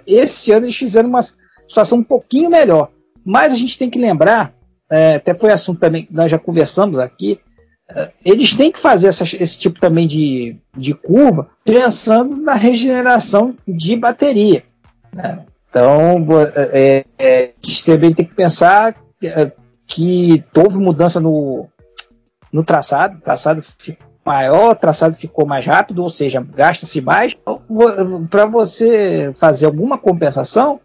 esse 0.06 0.52
ano 0.52 0.66
eles 0.66 0.76
fizeram 0.76 1.08
uma 1.08 1.20
situação 1.22 1.98
um 1.98 2.04
pouquinho 2.04 2.50
melhor. 2.50 2.90
Mas 3.24 3.52
a 3.52 3.56
gente 3.56 3.78
tem 3.78 3.88
que 3.88 3.98
lembrar, 3.98 4.52
é, 4.90 5.16
até 5.16 5.34
foi 5.34 5.52
assunto 5.52 5.78
também 5.78 6.04
que 6.04 6.12
nós 6.12 6.30
já 6.30 6.38
conversamos 6.38 6.98
aqui, 6.98 7.40
é, 7.94 8.10
eles 8.24 8.54
têm 8.54 8.72
que 8.72 8.78
fazer 8.78 9.08
essa, 9.08 9.24
esse 9.24 9.58
tipo 9.58 9.78
também 9.78 10.06
de, 10.06 10.56
de 10.76 10.94
curva 10.94 11.48
pensando 11.64 12.36
na 12.36 12.54
regeneração 12.54 13.56
de 13.66 13.96
bateria. 13.96 14.64
Né? 15.12 15.44
Então, 15.68 16.26
é, 16.72 17.04
é, 17.18 17.52
a 17.62 17.66
gente 17.66 17.84
também 17.84 18.12
tem 18.12 18.26
que 18.26 18.34
pensar 18.34 18.96
que, 19.20 19.28
é, 19.28 19.52
que 19.86 20.44
houve 20.56 20.78
mudança 20.78 21.20
no, 21.20 21.68
no 22.52 22.64
traçado, 22.64 23.18
o 23.18 23.20
traçado 23.20 23.62
ficou 23.78 24.09
maior, 24.24 24.72
o 24.72 24.76
traçado 24.76 25.14
ficou 25.14 25.46
mais 25.46 25.66
rápido, 25.66 26.02
ou 26.02 26.10
seja, 26.10 26.40
gasta-se 26.40 27.00
mais. 27.00 27.36
Para 28.30 28.46
você 28.46 29.34
fazer 29.38 29.66
alguma 29.66 29.98
compensação, 29.98 30.80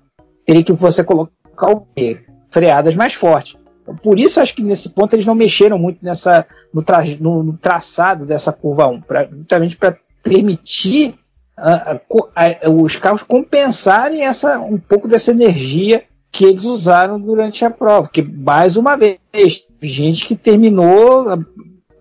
teria 0.45 0.63
que 0.63 0.73
você 0.73 1.03
colocar 1.03 1.69
o 1.69 1.87
quê? 1.95 2.25
freadas 2.55 2.95
mais 2.95 3.13
fortes. 3.13 3.57
Por 4.01 4.17
isso 4.17 4.39
acho 4.39 4.55
que 4.55 4.63
nesse 4.63 4.89
ponto 4.89 5.13
eles 5.13 5.25
não 5.25 5.35
mexeram 5.35 5.77
muito 5.77 5.99
nessa 6.01 6.45
no, 6.73 6.81
tra, 6.81 7.03
no, 7.19 7.43
no 7.43 7.57
traçado 7.57 8.25
dessa 8.25 8.53
curva 8.53 8.87
1, 8.87 9.01
pra, 9.01 9.25
justamente 9.25 9.75
para 9.75 9.97
permitir 10.23 11.15
uh, 11.59 11.99
uh, 12.09 12.69
uh, 12.69 12.81
os 12.81 12.95
carros 12.95 13.23
compensarem 13.23 14.25
essa 14.25 14.57
um 14.57 14.77
pouco 14.77 15.05
dessa 15.05 15.31
energia 15.31 16.03
que 16.31 16.45
eles 16.45 16.63
usaram 16.63 17.19
durante 17.19 17.65
a 17.65 17.69
prova. 17.69 18.07
Que 18.07 18.21
mais 18.21 18.77
uma 18.77 18.95
vez, 18.95 19.19
gente 19.81 20.25
que 20.25 20.35
terminou 20.35 21.37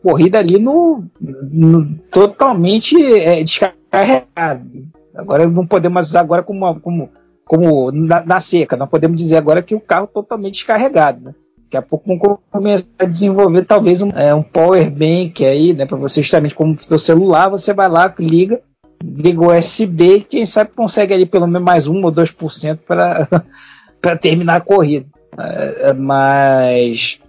corrida 0.04 0.38
ali 0.38 0.58
no, 0.58 1.02
no 1.18 1.96
totalmente 2.10 2.94
é, 3.02 3.42
descarregado. 3.42 4.68
Agora 5.16 5.48
não 5.48 5.66
podemos 5.66 6.08
usar 6.08 6.20
agora 6.20 6.42
como, 6.42 6.78
como, 6.80 7.08
como 7.46 7.90
na, 7.90 8.22
na, 8.22 8.38
seca, 8.38 8.76
não 8.76 8.86
podemos 8.86 9.16
dizer 9.16 9.38
agora 9.38 9.62
que 9.62 9.74
o 9.74 9.80
carro 9.80 10.06
totalmente 10.06 10.56
descarregado. 10.56 11.24
Né? 11.24 11.34
Daqui 11.62 11.76
a 11.78 11.82
pouco 11.82 12.04
vamos 12.06 12.38
começar 12.50 12.86
a 12.98 13.06
desenvolver 13.06 13.64
talvez 13.64 14.02
um, 14.02 14.10
é, 14.10 14.34
um 14.34 14.42
power 14.42 14.90
bank 14.90 15.42
aí, 15.42 15.72
né, 15.72 15.86
para 15.86 15.96
você 15.96 16.20
justamente 16.20 16.54
como 16.54 16.76
no 16.90 16.98
celular, 16.98 17.48
você 17.48 17.72
vai 17.72 17.88
lá, 17.88 18.12
liga, 18.18 18.60
liga 19.02 19.40
o 19.40 19.56
USB 19.56 20.20
quem 20.28 20.44
sabe 20.44 20.72
consegue 20.76 21.14
ali 21.14 21.24
pelo 21.24 21.46
menos 21.46 21.64
mais 21.64 21.86
1 21.86 22.04
ou 22.04 22.12
2% 22.12 22.78
para 22.86 24.16
terminar 24.20 24.56
a 24.56 24.60
corrida. 24.60 25.06
É, 25.38 25.92
mas 25.94 27.20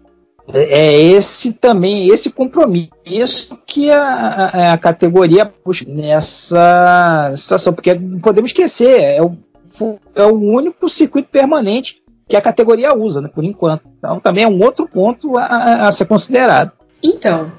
é 0.53 1.01
esse 1.01 1.53
também, 1.53 2.09
esse 2.09 2.29
compromisso 2.29 3.57
que 3.65 3.89
a, 3.89 4.73
a, 4.73 4.77
categoria 4.77 5.51
busca 5.65 5.89
nessa 5.89 7.31
situação, 7.35 7.73
porque 7.73 7.95
não 7.95 8.19
podemos 8.19 8.49
esquecer, 8.49 9.01
é 9.01 9.21
o, 9.21 9.35
é 10.15 10.23
o 10.23 10.35
único 10.35 10.87
circuito 10.87 11.29
permanente 11.29 12.01
que 12.27 12.35
a 12.35 12.41
categoria 12.41 12.95
usa, 12.95 13.21
né, 13.21 13.29
por 13.33 13.43
enquanto. 13.43 13.87
Então 13.97 14.19
também 14.19 14.43
é 14.43 14.47
um 14.47 14.61
outro 14.63 14.87
ponto 14.87 15.37
a, 15.37 15.87
a 15.87 15.91
ser 15.91 16.05
considerado. 16.05 16.71
Então, 17.01 17.51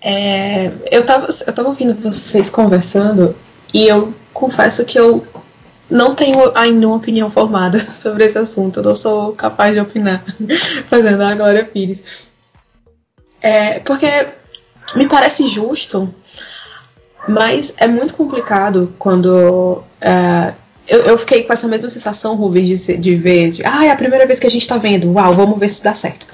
é, 0.00 0.72
eu, 0.90 1.00
estava 1.00 1.26
eu 1.46 1.52
tava 1.52 1.68
ouvindo 1.68 1.94
vocês 1.94 2.48
conversando 2.48 3.34
e 3.74 3.88
eu 3.88 4.14
confesso 4.32 4.84
que 4.84 4.98
eu 4.98 5.26
não 5.90 6.14
tenho 6.14 6.52
ainda 6.54 6.86
uma 6.86 6.96
opinião 6.96 7.30
formada 7.30 7.80
sobre 7.92 8.24
esse 8.24 8.38
assunto. 8.38 8.82
Não 8.82 8.94
sou 8.94 9.32
capaz 9.32 9.74
de 9.74 9.80
opinar 9.80 10.24
fazendo 10.88 11.22
a 11.22 11.34
Glória 11.34 11.64
Pires. 11.64 12.26
É, 13.40 13.78
porque 13.80 14.06
me 14.94 15.06
parece 15.06 15.46
justo, 15.46 16.12
mas 17.28 17.74
é 17.78 17.86
muito 17.86 18.14
complicado 18.14 18.94
quando. 18.98 19.82
É, 20.00 20.54
eu, 20.88 21.00
eu, 21.00 21.18
fiquei 21.18 21.42
com 21.42 21.52
essa 21.52 21.66
mesma 21.66 21.90
sensação, 21.90 22.36
Rubens, 22.36 22.68
de, 22.68 22.96
de 22.96 23.16
ver. 23.16 23.50
De, 23.50 23.64
ah, 23.64 23.84
é 23.84 23.90
a 23.90 23.96
primeira 23.96 24.26
vez 24.26 24.38
que 24.38 24.46
a 24.46 24.50
gente 24.50 24.66
tá 24.66 24.78
vendo. 24.78 25.12
Uau, 25.12 25.34
vamos 25.34 25.58
ver 25.58 25.68
se 25.68 25.82
dá 25.82 25.94
certo. 25.94 26.26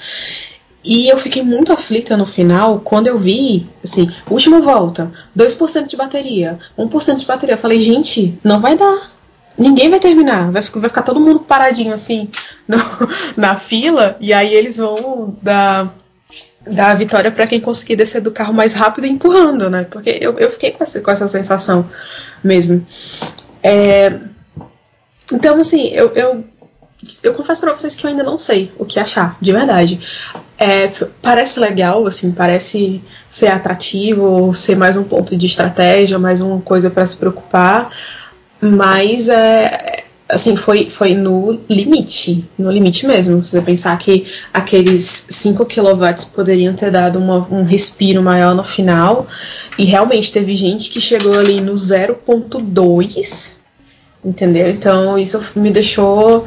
E 0.84 1.08
eu 1.08 1.16
fiquei 1.16 1.42
muito 1.42 1.72
aflita 1.72 2.16
no 2.16 2.26
final 2.26 2.80
quando 2.80 3.06
eu 3.06 3.16
vi, 3.16 3.68
assim, 3.84 4.10
última 4.28 4.60
volta, 4.60 5.12
2% 5.36 5.86
de 5.86 5.96
bateria, 5.96 6.58
1% 6.76 7.16
de 7.16 7.26
bateria. 7.26 7.54
Eu 7.54 7.58
falei, 7.58 7.80
gente, 7.80 8.36
não 8.42 8.60
vai 8.60 8.76
dar 8.76 9.11
ninguém 9.56 9.90
vai 9.90 10.00
terminar. 10.00 10.50
Vai, 10.50 10.62
vai 10.62 10.88
ficar 10.88 11.02
todo 11.02 11.20
mundo 11.20 11.40
paradinho 11.40 11.94
assim 11.94 12.28
no, 12.66 12.78
na 13.36 13.56
fila. 13.56 14.16
E 14.20 14.32
aí 14.32 14.54
eles 14.54 14.76
vão 14.76 15.36
dar, 15.42 15.94
dar 16.66 16.90
a 16.90 16.94
vitória 16.94 17.30
para 17.30 17.46
quem 17.46 17.60
conseguir 17.60 17.96
descer 17.96 18.20
do 18.20 18.30
carro 18.32 18.54
mais 18.54 18.74
rápido 18.74 19.06
empurrando, 19.06 19.68
né? 19.70 19.86
Porque 19.90 20.18
eu, 20.20 20.38
eu 20.38 20.50
fiquei 20.50 20.72
com 20.72 20.82
essa, 20.82 21.00
com 21.00 21.10
essa 21.10 21.28
sensação 21.28 21.88
mesmo. 22.42 22.84
É, 23.62 24.18
então, 25.32 25.58
assim, 25.60 25.88
eu, 25.88 26.12
eu, 26.14 26.44
eu 27.22 27.34
confesso 27.34 27.60
para 27.60 27.72
vocês 27.72 27.94
que 27.94 28.04
eu 28.04 28.10
ainda 28.10 28.22
não 28.22 28.36
sei 28.36 28.72
o 28.78 28.84
que 28.84 28.98
achar, 28.98 29.36
de 29.40 29.52
verdade. 29.52 30.00
É, 30.58 30.90
parece 31.20 31.58
legal, 31.58 32.06
assim, 32.06 32.32
parece 32.32 33.02
ser 33.30 33.48
atrativo, 33.48 34.54
ser 34.54 34.76
mais 34.76 34.96
um 34.96 35.04
ponto 35.04 35.36
de 35.36 35.46
estratégia, 35.46 36.18
mais 36.18 36.40
uma 36.40 36.60
coisa 36.60 36.90
para 36.90 37.06
se 37.06 37.16
preocupar 37.16 37.90
mas 38.62 39.28
é, 39.28 40.04
assim, 40.28 40.56
foi, 40.56 40.88
foi 40.88 41.14
no 41.14 41.60
limite, 41.68 42.44
no 42.56 42.70
limite 42.70 43.06
mesmo. 43.06 43.44
Você 43.44 43.60
pensar 43.60 43.98
que 43.98 44.24
aqueles 44.54 45.26
5 45.28 45.66
kW 45.66 46.26
poderiam 46.32 46.72
ter 46.74 46.90
dado 46.90 47.18
uma, 47.18 47.38
um 47.50 47.64
respiro 47.64 48.22
maior 48.22 48.54
no 48.54 48.62
final, 48.62 49.26
e 49.76 49.84
realmente 49.84 50.32
teve 50.32 50.54
gente 50.54 50.90
que 50.90 51.00
chegou 51.00 51.36
ali 51.36 51.60
no 51.60 51.74
0.2, 51.74 53.50
entendeu? 54.24 54.70
Então 54.70 55.18
isso 55.18 55.42
me 55.56 55.70
deixou 55.70 56.46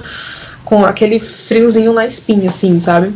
com 0.63 0.85
aquele 0.85 1.19
friozinho 1.19 1.91
na 1.91 2.07
espinha, 2.07 2.49
assim, 2.49 2.79
sabe? 2.79 3.13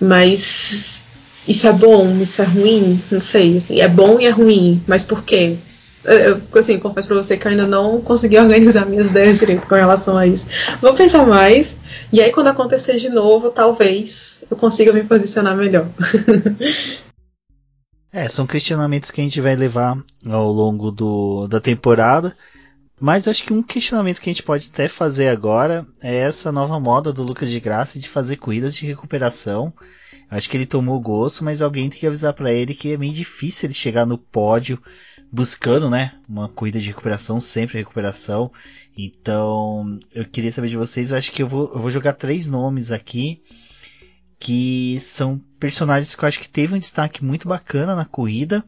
Mas 0.00 1.02
isso 1.46 1.68
é 1.68 1.72
bom, 1.72 2.18
isso 2.20 2.40
é 2.40 2.44
ruim, 2.46 3.00
não 3.10 3.20
sei, 3.20 3.58
assim, 3.58 3.80
é 3.80 3.86
bom 3.86 4.18
e 4.18 4.26
é 4.26 4.30
ruim, 4.30 4.82
mas 4.86 5.04
por 5.04 5.22
quê? 5.22 5.56
Eu 6.04 6.40
assim, 6.58 6.78
confesso 6.78 7.08
pra 7.08 7.16
você 7.16 7.36
que 7.36 7.46
eu 7.46 7.50
ainda 7.50 7.66
não 7.66 8.00
consegui 8.00 8.38
organizar 8.40 8.86
minhas 8.86 9.10
ideias 9.10 9.38
direito 9.38 9.66
com 9.66 9.74
relação 9.74 10.16
a 10.16 10.26
isso. 10.26 10.48
Vou 10.80 10.94
pensar 10.94 11.26
mais, 11.26 11.76
e 12.12 12.20
aí 12.20 12.30
quando 12.30 12.48
acontecer 12.48 12.96
de 12.96 13.08
novo, 13.08 13.50
talvez 13.50 14.44
eu 14.50 14.56
consiga 14.56 14.92
me 14.92 15.04
posicionar 15.04 15.56
melhor. 15.56 15.88
é, 18.12 18.28
são 18.28 18.46
questionamentos 18.46 19.10
que 19.10 19.20
a 19.20 19.24
gente 19.24 19.40
vai 19.40 19.54
levar 19.56 19.96
ao 20.26 20.50
longo 20.50 20.90
do, 20.90 21.46
da 21.46 21.60
temporada. 21.60 22.34
Mas 23.02 23.26
acho 23.26 23.44
que 23.44 23.52
um 23.52 23.62
questionamento 23.62 24.20
que 24.20 24.28
a 24.28 24.32
gente 24.32 24.42
pode 24.42 24.68
até 24.70 24.86
fazer 24.86 25.28
agora 25.28 25.86
é 26.02 26.16
essa 26.16 26.52
nova 26.52 26.78
moda 26.78 27.10
do 27.10 27.22
Lucas 27.22 27.48
de 27.48 27.58
Graça 27.58 27.98
de 27.98 28.06
fazer 28.06 28.36
corridas 28.36 28.74
de 28.74 28.84
recuperação. 28.84 29.72
Acho 30.30 30.48
que 30.50 30.56
ele 30.56 30.66
tomou 30.66 31.00
gosto, 31.00 31.42
mas 31.42 31.62
alguém 31.62 31.88
tem 31.88 31.98
que 31.98 32.06
avisar 32.06 32.34
para 32.34 32.52
ele 32.52 32.74
que 32.74 32.92
é 32.92 32.98
meio 32.98 33.14
difícil 33.14 33.66
ele 33.66 33.74
chegar 33.74 34.04
no 34.04 34.18
pódio 34.18 34.78
buscando, 35.32 35.88
né, 35.88 36.12
uma 36.28 36.48
corrida 36.48 36.80
de 36.80 36.88
recuperação, 36.88 37.40
sempre 37.40 37.78
recuperação. 37.78 38.50
Então, 38.96 39.98
eu 40.12 40.24
queria 40.24 40.50
saber 40.50 40.68
de 40.68 40.76
vocês, 40.76 41.10
eu 41.10 41.16
acho 41.16 41.30
que 41.32 41.42
eu 41.42 41.48
vou, 41.48 41.72
eu 41.72 41.80
vou 41.80 41.90
jogar 41.90 42.14
três 42.14 42.46
nomes 42.46 42.90
aqui 42.90 43.42
que 44.40 44.98
são 45.00 45.38
personagens 45.60 46.14
que 46.14 46.24
eu 46.24 46.26
acho 46.26 46.40
que 46.40 46.48
teve 46.48 46.74
um 46.74 46.78
destaque 46.78 47.22
muito 47.22 47.46
bacana 47.46 47.94
na 47.94 48.06
corrida, 48.06 48.64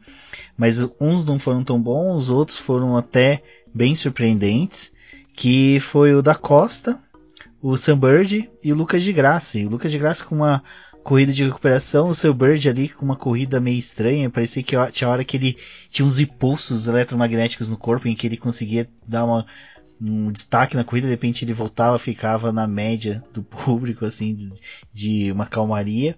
mas 0.54 0.86
uns 1.00 1.24
não 1.24 1.38
foram 1.38 1.64
tão 1.64 1.80
bons, 1.80 2.24
os 2.24 2.28
outros 2.28 2.58
foram 2.58 2.94
até 2.94 3.42
bem 3.74 3.94
surpreendentes, 3.94 4.92
que 5.34 5.80
foi 5.80 6.14
o 6.14 6.20
da 6.20 6.34
Costa, 6.34 7.00
o 7.62 7.74
Sam 7.76 7.98
Bird 7.98 8.50
e 8.62 8.70
o 8.70 8.76
Lucas 8.76 9.02
de 9.02 9.14
Graça. 9.14 9.58
E 9.58 9.64
o 9.64 9.70
Lucas 9.70 9.90
de 9.90 9.98
Graça 9.98 10.24
com 10.24 10.34
uma 10.34 10.62
corrida 11.02 11.32
de 11.32 11.44
recuperação, 11.44 12.08
o 12.08 12.14
seu 12.14 12.32
Bird 12.32 12.68
ali 12.68 12.88
com 12.88 13.04
uma 13.04 13.16
corrida 13.16 13.60
meio 13.60 13.78
estranha, 13.78 14.30
parecia 14.30 14.62
que 14.62 14.76
tinha 14.92 15.10
hora 15.10 15.24
que 15.24 15.36
ele 15.36 15.56
tinha 15.90 16.06
uns 16.06 16.18
impulsos 16.18 16.86
eletromagnéticos 16.86 17.68
no 17.68 17.76
corpo 17.76 18.08
em 18.08 18.14
que 18.14 18.26
ele 18.26 18.36
conseguia 18.36 18.88
dar 19.06 19.24
uma, 19.24 19.46
um 20.00 20.30
destaque 20.30 20.76
na 20.76 20.84
corrida, 20.84 21.06
de 21.06 21.12
repente 21.12 21.44
ele 21.44 21.52
voltava, 21.52 21.98
ficava 21.98 22.52
na 22.52 22.66
média 22.66 23.22
do 23.32 23.42
público, 23.44 24.04
assim, 24.04 24.34
de, 24.34 24.52
de 24.92 25.32
uma 25.32 25.46
calmaria. 25.46 26.16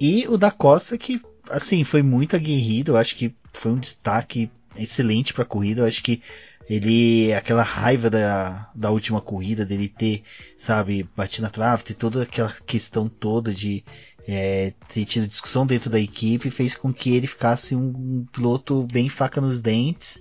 E 0.00 0.26
o 0.28 0.36
da 0.36 0.50
Costa 0.50 0.96
que, 0.98 1.20
assim, 1.50 1.82
foi 1.82 2.02
muito 2.02 2.36
aguerrido, 2.36 2.92
eu 2.92 2.96
acho 2.96 3.16
que 3.16 3.34
foi 3.52 3.72
um 3.72 3.78
destaque 3.78 4.50
excelente 4.78 5.32
para 5.32 5.42
a 5.42 5.46
corrida, 5.46 5.82
eu 5.82 5.86
acho 5.86 6.02
que 6.02 6.22
ele 6.68 7.32
aquela 7.32 7.62
raiva 7.62 8.10
da, 8.10 8.70
da 8.74 8.90
última 8.90 9.20
corrida 9.20 9.64
dele 9.64 9.88
ter 9.88 10.22
sabe 10.58 11.08
batido 11.16 11.42
na 11.42 11.50
trave 11.50 11.84
ter 11.84 11.94
toda 11.94 12.24
aquela 12.24 12.52
questão 12.66 13.08
toda 13.08 13.54
de 13.54 13.84
é, 14.26 14.72
ter 14.88 15.04
tido 15.04 15.28
discussão 15.28 15.64
dentro 15.64 15.88
da 15.88 16.00
equipe 16.00 16.50
fez 16.50 16.74
com 16.74 16.92
que 16.92 17.14
ele 17.14 17.28
ficasse 17.28 17.76
um, 17.76 17.88
um 17.88 18.26
piloto 18.32 18.82
bem 18.90 19.08
faca 19.08 19.40
nos 19.40 19.62
dentes 19.62 20.20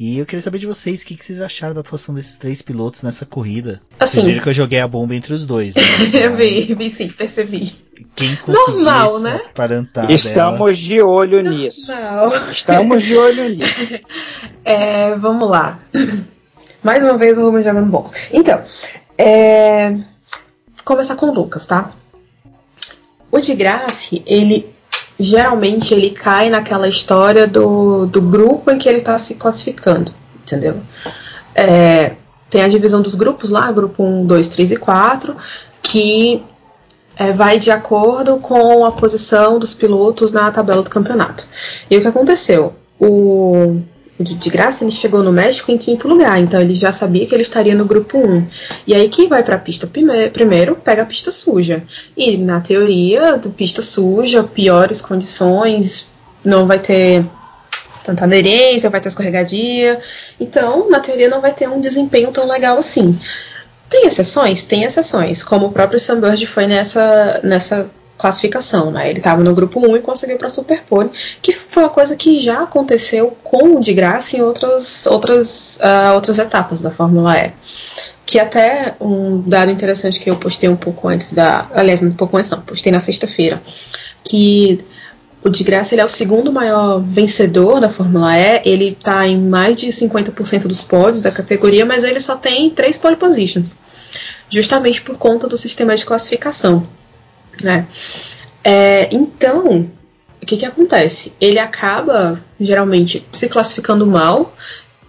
e 0.00 0.18
eu 0.18 0.24
queria 0.24 0.40
saber 0.40 0.56
de 0.56 0.66
vocês 0.66 1.02
o 1.02 1.06
que, 1.06 1.14
que 1.14 1.22
vocês 1.22 1.42
acharam 1.42 1.74
da 1.74 1.82
atuação 1.82 2.14
desses 2.14 2.38
três 2.38 2.62
pilotos 2.62 3.02
nessa 3.02 3.26
corrida. 3.26 3.82
Assim, 3.98 4.14
vocês 4.14 4.24
viram 4.24 4.40
que 4.42 4.48
eu 4.48 4.54
joguei 4.54 4.80
a 4.80 4.88
bomba 4.88 5.14
entre 5.14 5.34
os 5.34 5.44
dois. 5.44 5.74
Né? 5.74 5.82
eu 6.24 6.34
vi, 6.34 6.74
vi 6.74 6.88
sim, 6.88 7.10
percebi. 7.10 7.70
Quem 8.16 8.38
Normal, 8.46 9.20
né? 9.20 9.38
Estamos 10.08 10.58
dela. 10.58 10.72
de 10.72 11.02
olho 11.02 11.42
nisso. 11.42 11.92
Normal. 11.92 12.32
Estamos 12.50 13.02
de 13.02 13.14
olho 13.14 13.46
nisso. 13.50 14.00
É, 14.64 15.14
vamos 15.16 15.50
lá. 15.50 15.78
Mais 16.82 17.04
uma 17.04 17.18
vez 17.18 17.36
o 17.36 17.42
Rubens 17.42 17.66
jogando 17.66 17.90
bom. 17.90 18.10
Então, 18.32 18.62
é... 19.18 19.90
Vou 19.90 20.82
começar 20.82 21.14
com 21.14 21.26
o 21.26 21.34
Lucas, 21.34 21.66
tá? 21.66 21.92
O 23.30 23.38
de 23.38 23.54
Grace, 23.54 24.22
ele 24.26 24.66
geralmente 25.20 25.92
ele 25.92 26.10
cai 26.10 26.48
naquela 26.48 26.88
história 26.88 27.46
do, 27.46 28.06
do 28.06 28.22
grupo 28.22 28.70
em 28.70 28.78
que 28.78 28.88
ele 28.88 28.98
está 28.98 29.18
se 29.18 29.34
classificando, 29.34 30.12
entendeu? 30.42 30.80
É, 31.54 32.14
tem 32.48 32.62
a 32.62 32.68
divisão 32.68 33.02
dos 33.02 33.14
grupos 33.14 33.50
lá, 33.50 33.70
grupo 33.70 34.02
1, 34.02 34.26
2, 34.26 34.48
3 34.48 34.72
e 34.72 34.76
4, 34.76 35.36
que 35.82 36.42
é, 37.16 37.32
vai 37.32 37.58
de 37.58 37.70
acordo 37.70 38.38
com 38.38 38.84
a 38.84 38.92
posição 38.92 39.58
dos 39.58 39.74
pilotos 39.74 40.32
na 40.32 40.50
tabela 40.50 40.82
do 40.82 40.90
campeonato. 40.90 41.46
E 41.90 41.96
o 41.96 42.00
que 42.00 42.08
aconteceu? 42.08 42.74
O 42.98 43.80
de 44.22 44.50
graça, 44.50 44.84
ele 44.84 44.92
chegou 44.92 45.22
no 45.22 45.32
México 45.32 45.72
em 45.72 45.78
quinto 45.78 46.06
lugar, 46.06 46.38
então 46.38 46.60
ele 46.60 46.74
já 46.74 46.92
sabia 46.92 47.26
que 47.26 47.34
ele 47.34 47.42
estaria 47.42 47.74
no 47.74 47.84
grupo 47.84 48.18
1. 48.18 48.46
E 48.86 48.94
aí 48.94 49.08
quem 49.08 49.28
vai 49.28 49.42
para 49.42 49.56
a 49.56 49.58
pista 49.58 49.88
primeiro 50.32 50.76
pega 50.76 51.02
a 51.02 51.06
pista 51.06 51.30
suja. 51.30 51.82
E 52.16 52.36
na 52.36 52.60
teoria, 52.60 53.40
pista 53.56 53.80
suja, 53.80 54.42
piores 54.42 55.00
condições, 55.00 56.10
não 56.44 56.66
vai 56.66 56.78
ter 56.78 57.24
tanta 58.04 58.24
aderência, 58.24 58.90
vai 58.90 59.00
ter 59.00 59.08
escorregadia. 59.08 60.00
Então, 60.38 60.90
na 60.90 61.00
teoria, 61.00 61.28
não 61.28 61.40
vai 61.40 61.52
ter 61.52 61.68
um 61.68 61.80
desempenho 61.80 62.30
tão 62.30 62.46
legal 62.46 62.78
assim. 62.78 63.18
Tem 63.88 64.06
exceções? 64.06 64.62
Tem 64.62 64.84
exceções, 64.84 65.42
como 65.42 65.66
o 65.66 65.72
próprio 65.72 65.98
Sunbird 65.98 66.46
foi 66.46 66.66
nessa, 66.66 67.40
nessa 67.42 67.90
classificação, 68.20 68.90
né? 68.90 69.08
Ele 69.08 69.18
estava 69.18 69.42
no 69.42 69.54
grupo 69.54 69.80
1 69.80 69.96
e 69.96 70.00
conseguiu 70.00 70.36
para 70.36 70.48
Superpole, 70.48 71.10
que 71.40 71.52
foi 71.52 71.82
uma 71.84 71.88
coisa 71.88 72.14
que 72.14 72.38
já 72.38 72.62
aconteceu 72.62 73.36
com 73.42 73.76
o 73.76 73.80
de 73.80 73.94
graça 73.94 74.36
em 74.36 74.42
outras, 74.42 75.06
outras, 75.06 75.78
uh, 75.78 76.14
outras 76.14 76.38
etapas 76.38 76.82
da 76.82 76.90
Fórmula 76.90 77.36
E. 77.38 77.52
Que 78.26 78.38
até 78.38 78.94
um 79.00 79.40
dado 79.40 79.70
interessante 79.70 80.20
que 80.20 80.30
eu 80.30 80.36
postei 80.36 80.68
um 80.68 80.76
pouco 80.76 81.08
antes 81.08 81.32
da. 81.32 81.66
Aliás, 81.74 82.02
um 82.02 82.12
pouco 82.12 82.36
antes 82.36 82.50
não, 82.50 82.60
postei 82.60 82.92
na 82.92 83.00
sexta-feira. 83.00 83.60
Que 84.22 84.84
O 85.42 85.48
de 85.48 85.64
graça 85.64 85.94
ele 85.94 86.02
é 86.02 86.04
o 86.04 86.08
segundo 86.08 86.52
maior 86.52 87.00
vencedor 87.00 87.80
da 87.80 87.88
Fórmula 87.88 88.36
E. 88.36 88.60
Ele 88.64 88.88
está 88.90 89.26
em 89.26 89.40
mais 89.40 89.74
de 89.76 89.88
50% 89.88 90.66
dos 90.68 90.82
pódios 90.82 91.22
da 91.22 91.30
categoria, 91.30 91.86
mas 91.86 92.04
ele 92.04 92.20
só 92.20 92.36
tem 92.36 92.68
três 92.70 92.98
pole 92.98 93.16
positions, 93.16 93.74
justamente 94.50 95.00
por 95.00 95.16
conta 95.16 95.48
do 95.48 95.56
sistema 95.56 95.96
de 95.96 96.04
classificação. 96.04 96.86
Né? 97.62 97.86
É, 98.64 99.08
então, 99.12 99.88
o 100.42 100.46
que, 100.46 100.56
que 100.56 100.66
acontece? 100.66 101.32
Ele 101.40 101.58
acaba 101.58 102.42
geralmente 102.58 103.26
se 103.32 103.48
classificando 103.48 104.06
mal, 104.06 104.54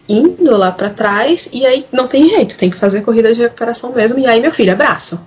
indo 0.08 0.56
lá 0.58 0.72
para 0.72 0.90
trás, 0.90 1.50
e 1.54 1.66
aí 1.66 1.86
não 1.92 2.08
tem 2.08 2.28
jeito, 2.28 2.58
tem 2.58 2.70
que 2.70 2.78
fazer 2.78 3.02
corrida 3.02 3.34
de 3.34 3.42
recuperação 3.42 3.94
mesmo, 3.94 4.20
e 4.20 4.28
aí 4.28 4.42
meu 4.42 4.52
filho 4.52 4.74
abraça. 4.74 5.22